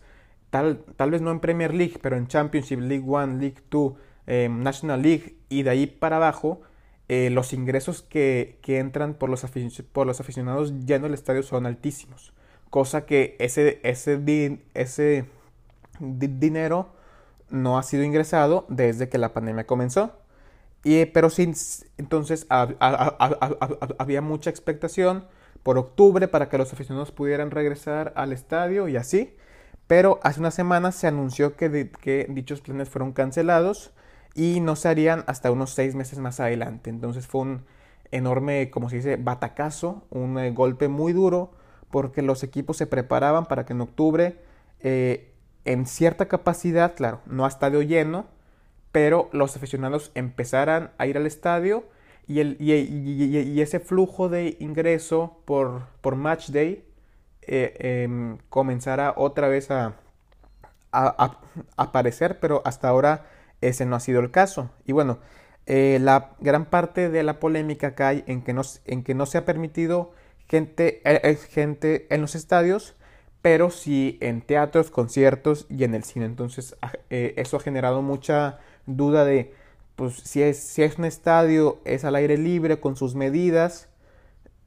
tal, 0.50 0.84
tal 0.96 1.12
vez 1.12 1.22
no 1.22 1.32
en 1.32 1.40
Premier 1.40 1.74
League, 1.74 2.00
pero 2.02 2.18
en 2.18 2.28
Championship, 2.28 2.80
League 2.80 3.06
One, 3.08 3.40
League 3.40 3.62
Two, 3.70 3.98
em, 4.26 4.62
National 4.64 5.02
League 5.02 5.36
y 5.50 5.64
de 5.64 5.70
ahí 5.70 5.88
para 5.88 6.18
abajo, 6.18 6.62
eh, 7.10 7.30
los 7.30 7.54
ingresos 7.54 8.02
que, 8.02 8.60
que 8.62 8.80
entran 8.80 9.14
por 9.14 9.30
los, 9.30 9.46
por 9.92 10.08
los 10.08 10.20
aficionados 10.20 10.74
llenos 10.86 11.08
el 11.08 11.14
estadio 11.14 11.44
son 11.44 11.66
altísimos. 11.66 12.34
Cosa 12.70 13.06
que 13.06 13.38
ese, 13.40 13.80
ese 13.84 15.26
dinero 16.00 16.90
no 17.50 17.78
ha 17.78 17.84
sido 17.84 18.04
ingresado 18.04 18.66
desde 18.70 19.10
que 19.10 19.18
la 19.18 19.34
pandemia 19.34 19.66
comenzó. 19.66 20.14
Y, 20.84 21.06
pero 21.06 21.30
sin, 21.30 21.56
entonces 21.98 22.48
había 22.50 24.22
mucha 24.22 24.50
expectación 24.50 25.26
por 25.64 25.78
octubre 25.78 26.28
para 26.28 26.50
que 26.50 26.58
los 26.58 26.72
aficionados 26.72 27.12
pudieran 27.12 27.52
regresar 27.52 28.14
al 28.16 28.32
estadio 28.32 28.88
y 28.88 28.96
así. 28.96 29.36
Pero 29.88 30.20
hace 30.24 30.40
unas 30.40 30.54
semanas 30.54 30.96
se 30.96 31.08
anunció 31.08 31.56
que, 31.56 31.90
que 32.02 32.28
dichos 32.30 32.62
planes 32.62 32.90
fueron 32.90 33.14
cancelados 33.14 33.92
y 34.36 34.60
no 34.60 34.76
se 34.76 34.90
harían 34.90 35.24
hasta 35.28 35.52
unos 35.52 35.72
seis 35.72 35.96
meses 35.96 36.20
más 36.20 36.40
adelante. 36.40 36.90
Entonces 36.90 37.26
fue 37.28 37.42
un 37.42 37.66
enorme, 38.12 38.70
como 38.70 38.90
se 38.90 38.98
dice, 38.98 39.16
batacazo, 39.18 40.04
un 40.10 40.38
eh, 40.38 40.52
golpe 40.52 40.88
muy 40.88 41.14
duro 41.14 41.52
porque 41.90 42.22
los 42.22 42.44
equipos 42.44 42.78
se 42.78 42.88
preparaban 42.88 43.46
para 43.46 43.66
que 43.66 43.74
en 43.74 43.82
octubre, 43.82 44.40
eh, 44.82 45.27
en 45.68 45.86
cierta 45.86 46.28
capacidad, 46.28 46.96
claro, 46.96 47.22
no 47.26 47.46
a 47.46 47.50
estadio 47.50 47.82
lleno, 47.82 48.26
pero 48.92 49.30
los 49.34 49.56
aficionados 49.56 50.12
empezaran 50.16 50.92
a 50.98 51.06
ir 51.08 51.18
al 51.18 51.28
estadio 51.28 51.84
y, 52.26 52.40
el, 52.40 52.58
y, 52.60 53.62
ese 53.62 53.80
flujo 53.80 54.30
de 54.30 54.58
ingreso 54.60 55.42
por, 55.46 55.84
por 56.02 56.16
match 56.16 56.50
day 56.50 56.84
eh, 57.42 58.04
em, 58.04 58.38
comenzara 58.50 59.14
otra 59.16 59.48
vez 59.50 59.70
a, 59.72 59.96
aparecer, 61.76 62.40
pero 62.40 62.62
hasta 62.66 62.88
ahora 62.88 63.26
ese 63.62 63.86
no 63.86 63.96
ha 63.96 64.00
sido 64.00 64.20
el 64.20 64.32
caso. 64.32 64.72
Y 64.86 64.94
bueno, 64.94 65.20
eh, 65.66 66.00
la 66.02 66.32
gran 66.40 66.66
parte 66.66 67.10
de 67.10 67.24
la 67.24 67.40
polémica 67.40 67.94
cae 67.94 68.24
en 68.26 68.42
que 68.42 68.54
no, 68.54 68.62
en 68.86 69.04
que 69.04 69.14
no 69.14 69.26
se 69.26 69.38
ha 69.38 69.46
permitido 69.46 70.14
gente, 70.48 71.02
eh, 71.06 71.36
gente 71.36 72.08
en 72.10 72.22
los 72.22 72.36
estadios, 72.36 72.96
pero 73.42 73.70
sí 73.70 74.18
en 74.22 74.42
teatros, 74.42 74.92
conciertos 74.92 75.66
y 75.70 75.84
en 75.84 75.96
el 75.96 76.04
cine. 76.04 76.26
Entonces 76.26 76.76
eh, 77.10 77.34
eso 77.38 77.58
ha 77.58 77.60
generado 77.60 78.02
mucha 78.02 78.60
duda 78.86 79.26
de 79.26 79.54
pues, 79.96 80.16
si, 80.16 80.44
es, 80.44 80.60
si 80.60 80.84
es 80.84 80.98
un 80.98 81.06
estadio, 81.06 81.80
es 81.84 82.06
al 82.06 82.16
aire 82.16 82.38
libre 82.38 82.80
con 82.80 82.96
sus 82.96 83.16
medidas. 83.16 83.90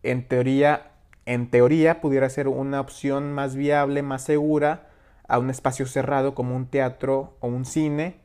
En 0.02 0.26
teoría, 0.26 0.92
en 1.26 1.50
teoría 1.50 2.00
pudiera 2.00 2.28
ser 2.30 2.48
una 2.48 2.80
opción 2.80 3.32
más 3.32 3.54
viable, 3.54 4.02
más 4.02 4.24
segura 4.24 4.88
a 5.28 5.38
un 5.38 5.48
espacio 5.48 5.86
cerrado 5.86 6.34
como 6.34 6.56
un 6.56 6.66
teatro 6.66 7.36
o 7.38 7.46
un 7.46 7.64
cine, 7.64 8.16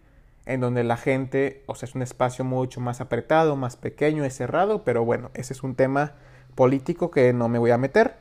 en 0.47 0.59
donde 0.61 0.83
la 0.83 0.97
gente, 0.97 1.63
o 1.67 1.75
sea, 1.75 1.87
es 1.87 1.95
un 1.95 2.01
espacio 2.01 2.43
mucho 2.43 2.81
más 2.81 3.01
apretado, 3.01 3.55
más 3.55 3.77
pequeño, 3.77 4.25
y 4.25 4.31
cerrado, 4.31 4.83
pero 4.83 5.05
bueno, 5.05 5.29
ese 5.35 5.53
es 5.53 5.61
un 5.61 5.75
tema 5.75 6.13
político 6.55 7.11
que 7.11 7.33
no 7.33 7.49
me 7.49 7.59
voy 7.59 7.71
a 7.71 7.77
meter. 7.77 8.15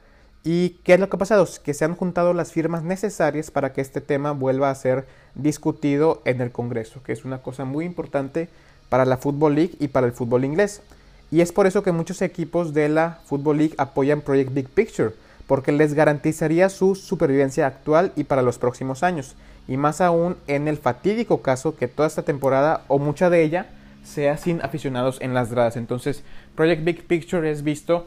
¿Y 0.46 0.76
qué 0.84 0.94
es 0.94 1.00
lo 1.00 1.08
que 1.08 1.16
ha 1.16 1.18
pasado? 1.18 1.48
Que 1.64 1.72
se 1.72 1.86
han 1.86 1.96
juntado 1.96 2.34
las 2.34 2.52
firmas 2.52 2.82
necesarias 2.82 3.50
para 3.50 3.72
que 3.72 3.80
este 3.80 4.02
tema 4.02 4.32
vuelva 4.32 4.70
a 4.70 4.74
ser 4.74 5.06
discutido 5.34 6.20
en 6.26 6.42
el 6.42 6.52
Congreso, 6.52 7.02
que 7.02 7.12
es 7.12 7.24
una 7.24 7.38
cosa 7.38 7.64
muy 7.64 7.86
importante 7.86 8.50
para 8.90 9.06
la 9.06 9.16
Football 9.16 9.54
League 9.54 9.74
y 9.80 9.88
para 9.88 10.06
el 10.06 10.12
fútbol 10.12 10.44
inglés. 10.44 10.82
Y 11.30 11.40
es 11.40 11.50
por 11.50 11.66
eso 11.66 11.82
que 11.82 11.92
muchos 11.92 12.20
equipos 12.20 12.74
de 12.74 12.90
la 12.90 13.20
Football 13.24 13.56
League 13.56 13.74
apoyan 13.78 14.20
Project 14.20 14.52
Big 14.52 14.68
Picture, 14.68 15.12
porque 15.46 15.72
les 15.72 15.94
garantizaría 15.94 16.68
su 16.68 16.94
supervivencia 16.94 17.66
actual 17.66 18.12
y 18.14 18.24
para 18.24 18.42
los 18.42 18.58
próximos 18.58 19.02
años, 19.02 19.36
y 19.66 19.78
más 19.78 20.02
aún 20.02 20.36
en 20.46 20.68
el 20.68 20.76
fatídico 20.76 21.40
caso 21.40 21.74
que 21.74 21.88
toda 21.88 22.06
esta 22.06 22.22
temporada 22.22 22.82
o 22.88 22.98
mucha 22.98 23.30
de 23.30 23.42
ella 23.42 23.66
sea 24.04 24.36
sin 24.36 24.60
aficionados 24.60 25.22
en 25.22 25.32
las 25.32 25.50
gradas. 25.50 25.76
Entonces, 25.76 26.22
Project 26.54 26.84
Big 26.84 27.06
Picture 27.06 27.50
es 27.50 27.62
visto 27.62 28.06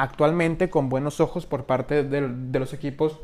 actualmente 0.00 0.70
con 0.70 0.88
buenos 0.88 1.20
ojos 1.20 1.44
por 1.44 1.66
parte 1.66 2.02
de, 2.02 2.58
los 2.58 2.72
equipos 2.72 3.20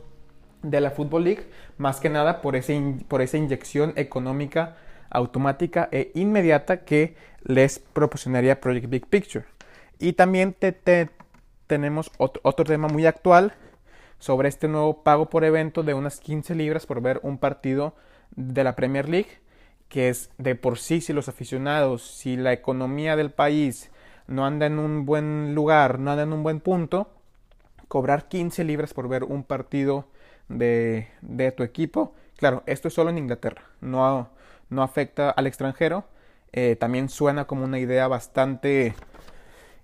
de 0.63 0.83
la 0.83 0.91
Football 0.91 1.25
League, 1.25 1.49
más 1.79 2.01
que 2.01 2.11
nada 2.11 2.43
por, 2.43 2.55
ese, 2.55 2.97
por 3.09 3.23
esa 3.23 3.39
inyección 3.39 3.95
económica 3.97 4.77
automática 5.09 5.89
e 5.91 6.13
inmediata 6.15 6.85
que 6.85 7.17
les 7.43 7.79
proporcionaría 7.79 8.61
Project 8.61 8.91
Big 8.91 9.07
Picture. 9.07 9.47
Y 9.99 10.13
también 10.13 10.53
te, 10.53 11.09
tenemos 11.67 12.11
otro, 12.19 12.65
tema 12.65 12.89
muy 12.89 13.07
actual 13.07 13.55
sobre 14.19 14.51
este 14.51 14.69
nuevo 14.69 15.03
pago 15.03 15.31
por 15.31 15.45
evento 15.45 15.83
de 15.83 15.95
unas 15.95 16.21
15 16.21 16.55
libras 16.57 16.85
por 16.85 17.01
ver 17.01 17.21
un 17.23 17.39
partido 17.39 17.95
de 18.33 18.65
la 18.65 18.77
Premier 18.77 19.09
League, 19.09 19.39
que 19.89 20.11
es 20.11 20.29
de 20.37 20.55
por 20.57 20.77
sí 20.77 21.01
si 21.01 21.15
los 21.15 21.31
aficionados, 21.31 22.03
si 22.03 22.37
la 22.37 22.53
economía 22.53 23.17
del 23.17 23.31
país 23.31 23.91
no 24.27 24.47
anda 24.47 24.67
en 24.67 24.79
un 24.79 25.07
buen 25.07 25.55
lugar, 25.55 25.99
no 25.99 26.11
anda 26.11 26.23
en 26.25 26.33
un 26.33 26.43
buen 26.43 26.61
punto, 26.61 27.09
cobrar 27.89 28.29
15 28.29 28.65
libras 28.65 28.95
por 28.95 29.09
ver 29.09 29.25
un 29.25 29.45
partido 29.45 30.07
de, 30.49 31.09
de 31.23 31.53
tu 31.53 31.63
equipo. 31.63 32.15
Claro, 32.37 32.63
esto 32.67 32.89
es 32.89 32.95
solo 32.95 33.11
en 33.11 33.19
Inglaterra, 33.19 33.63
no, 33.81 34.29
no 34.69 34.83
afecta 34.83 35.31
al 35.31 35.47
extranjero. 35.47 36.05
Eh, 36.53 36.77
también 36.77 37.09
suena 37.09 37.47
como 37.47 37.65
una 37.65 37.79
idea 37.79 38.09
bastante 38.09 38.95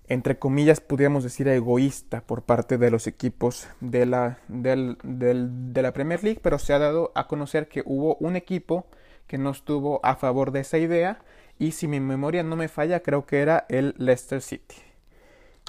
entre 0.07 0.37
comillas, 0.37 0.81
pudiéramos 0.81 1.23
decir, 1.23 1.47
egoísta 1.47 2.21
por 2.21 2.43
parte 2.43 2.77
de 2.77 2.91
los 2.91 3.07
equipos 3.07 3.67
de 3.79 4.05
la, 4.05 4.37
de 4.49 5.81
la 5.81 5.93
Premier 5.93 6.23
League, 6.23 6.39
pero 6.41 6.59
se 6.59 6.73
ha 6.73 6.79
dado 6.79 7.11
a 7.15 7.27
conocer 7.27 7.69
que 7.69 7.83
hubo 7.85 8.15
un 8.15 8.35
equipo 8.35 8.85
que 9.27 9.37
no 9.37 9.51
estuvo 9.51 10.01
a 10.03 10.15
favor 10.15 10.51
de 10.51 10.59
esa 10.59 10.77
idea 10.77 11.19
y 11.63 11.71
si 11.71 11.87
mi 11.87 12.01
memoria 12.01 12.43
no 12.43 12.57
me 12.57 12.67
falla, 12.67 12.99
creo 12.99 13.25
que 13.25 13.39
era 13.39 13.65
el 13.69 13.95
Leicester 13.97 14.41
City. 14.41 14.75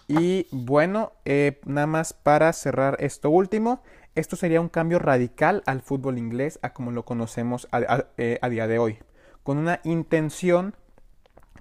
Y 0.08 0.48
bueno, 0.50 1.12
eh, 1.24 1.60
nada 1.66 1.86
más 1.86 2.12
para 2.12 2.52
cerrar 2.52 2.96
esto 2.98 3.30
último, 3.30 3.80
esto 4.16 4.34
sería 4.34 4.60
un 4.60 4.68
cambio 4.68 4.98
radical 4.98 5.62
al 5.66 5.82
fútbol 5.82 6.18
inglés 6.18 6.58
a 6.62 6.72
como 6.72 6.90
lo 6.90 7.04
conocemos 7.04 7.68
a, 7.70 8.06
eh, 8.16 8.40
a 8.42 8.48
día 8.48 8.66
de 8.66 8.80
hoy, 8.80 8.98
con 9.44 9.56
una 9.56 9.80
intención, 9.84 10.74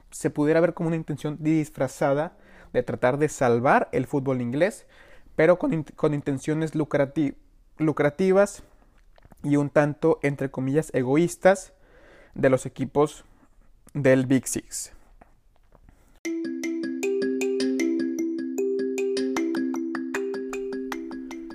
se 0.09 0.31
pudiera 0.31 0.61
ver 0.61 0.73
como 0.73 0.87
una 0.87 0.95
intención 0.95 1.37
disfrazada 1.39 2.35
de 2.73 2.81
tratar 2.81 3.19
de 3.19 3.29
salvar 3.29 3.87
el 3.91 4.07
fútbol 4.07 4.41
inglés, 4.41 4.87
pero 5.35 5.59
con, 5.59 5.73
intenciones 6.11 6.73
lucrativas 6.73 8.63
y 9.43 9.57
un 9.57 9.69
tanto, 9.69 10.17
entre 10.23 10.49
comillas, 10.49 10.89
egoístas 10.95 11.73
de 12.33 12.49
los 12.49 12.65
equipos 12.65 13.25
del 13.93 14.25
Big 14.25 14.47
Six. 14.47 14.91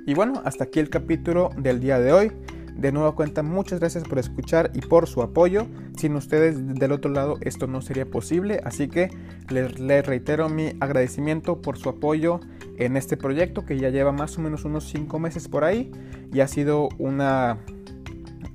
Y 0.06 0.14
bueno, 0.14 0.40
hasta 0.44 0.64
aquí 0.64 0.80
el 0.80 0.88
capítulo 0.88 1.50
del 1.58 1.80
día 1.80 1.98
de 1.98 2.12
hoy. 2.12 2.32
De 2.74 2.92
nuevo 2.92 3.14
cuenta, 3.14 3.42
muchas 3.42 3.80
gracias 3.80 4.04
por 4.04 4.18
escuchar 4.18 4.70
y 4.72 4.80
por 4.80 5.06
su 5.06 5.20
apoyo. 5.20 5.66
Sin 5.98 6.14
ustedes 6.14 6.66
del 6.76 6.92
otro 6.92 7.10
lado 7.10 7.36
esto 7.40 7.66
no 7.66 7.82
sería 7.82 8.06
posible, 8.06 8.60
así 8.64 8.88
que 8.88 9.10
les, 9.50 10.06
reitero 10.06 10.48
mi 10.48 10.72
agradecimiento 10.80 11.60
por 11.60 11.76
su 11.76 11.88
apoyo 11.88 12.40
en 12.78 12.96
este 12.96 13.16
proyecto 13.16 13.66
que 13.66 13.78
ya 13.78 13.90
lleva 13.90 14.12
más 14.12 14.38
o 14.38 14.40
menos 14.40 14.64
unos 14.64 14.84
5 14.84 15.18
meses 15.18 15.48
por 15.48 15.64
ahí 15.64 15.90
y 16.32 16.40
ha 16.40 16.48
sido 16.48 16.88
una, 16.98 17.58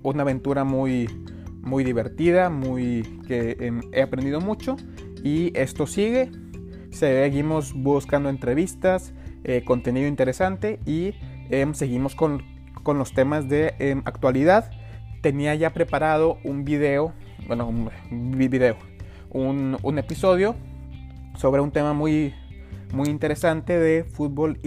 una 0.02 0.24
aventura 0.24 0.64
muy, 0.64 1.08
muy 1.64 1.84
divertida, 1.84 2.50
muy 2.50 3.02
que 3.28 3.58
em, 3.60 3.82
he 3.92 4.02
aprendido 4.02 4.40
mucho 4.42 4.76
y 5.24 5.52
esto 5.58 5.88
sigue. 5.88 6.30
Seguimos 6.92 7.74
buscando 7.74 8.30
entrevistas, 8.30 9.14
eh, 9.44 9.64
contenido 9.66 10.08
interesante 10.08 10.80
y 10.86 11.14
em, 11.50 11.74
seguimos 11.74 12.14
con 12.16 12.44
con 12.84 12.98
los 12.98 13.14
temas 13.14 13.50
de 13.50 13.74
em, 13.80 14.02
actualidad. 14.06 14.70
Tenía 15.22 15.56
ya 15.56 15.72
preparado 15.72 16.38
un 16.44 16.66
video, 16.66 17.14
bueno, 17.48 17.68
un 17.68 18.38
video, 18.38 18.76
un, 19.30 19.78
un 19.82 19.98
episodio 19.98 20.56
sobre 21.36 21.62
un 21.62 21.72
tema 21.72 21.94
muy, 21.94 22.34
muy 22.94 23.08
interesante 23.08 23.80
de 23.80 24.04
fútbol 24.04 24.60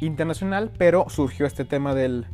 internacional, 0.00 0.70
pero 0.78 1.06
surgió 1.08 1.46
este 1.46 1.64
tema 1.64 1.94
del, 1.94 2.26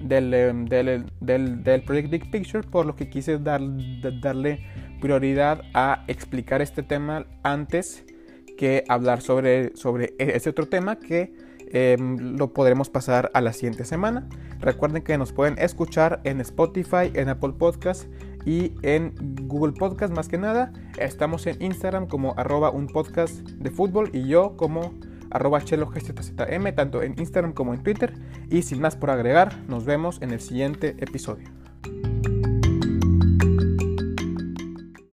del, 0.00 0.34
em, 0.34 0.64
del, 0.66 1.06
del, 1.20 1.82
Project 1.82 2.10
Big 2.10 2.30
Picture, 2.30 2.66
por 2.66 2.86
lo 2.86 2.96
que 2.96 3.08
quise 3.08 3.38
dar, 3.38 3.60
darle 4.20 4.64
prioridad 5.00 5.62
a 5.74 6.04
explicar 6.08 6.62
este 6.62 6.82
tema 6.82 7.26
antes 7.42 8.04
que 8.56 8.84
hablar 8.88 9.20
sobre, 9.20 9.76
sobre 9.76 10.14
e-, 10.18 10.36
ese 10.36 10.50
otro 10.50 10.66
tema 10.66 10.98
que 10.98 11.32
Em, 11.74 12.36
lo 12.38 12.52
podremos 12.52 12.88
pasar 12.88 13.32
a 13.34 13.40
la 13.40 13.52
siguiente 13.52 13.84
semana. 13.84 14.28
Recuerden 14.60 15.02
que 15.02 15.18
nos 15.18 15.32
pueden 15.32 15.58
escuchar 15.58 16.20
en 16.22 16.40
Spotify, 16.40 17.10
en 17.14 17.28
Apple 17.28 17.54
Podcast 17.58 18.04
y 18.46 18.74
en 18.82 19.12
Google 19.48 19.72
Podcast 19.72 20.14
más 20.14 20.28
que 20.28 20.38
nada. 20.38 20.72
Estamos 21.00 21.48
en 21.48 21.60
Instagram 21.60 22.06
como 22.06 22.34
arroba 22.36 22.70
un 22.70 22.86
podcast 22.86 23.40
de 23.40 23.70
fútbol 23.72 24.08
y 24.12 24.28
yo 24.28 24.56
como 24.56 24.94
arroba 25.34 25.60
tanto 26.72 27.02
en 27.02 27.14
Instagram 27.18 27.52
como 27.52 27.74
en 27.74 27.82
Twitter. 27.82 28.14
Y 28.50 28.62
sin 28.62 28.80
más 28.80 28.96
por 28.96 29.10
agregar, 29.10 29.54
nos 29.68 29.84
vemos 29.84 30.22
en 30.22 30.30
el 30.30 30.40
siguiente 30.40 30.96
episodio. 30.98 31.48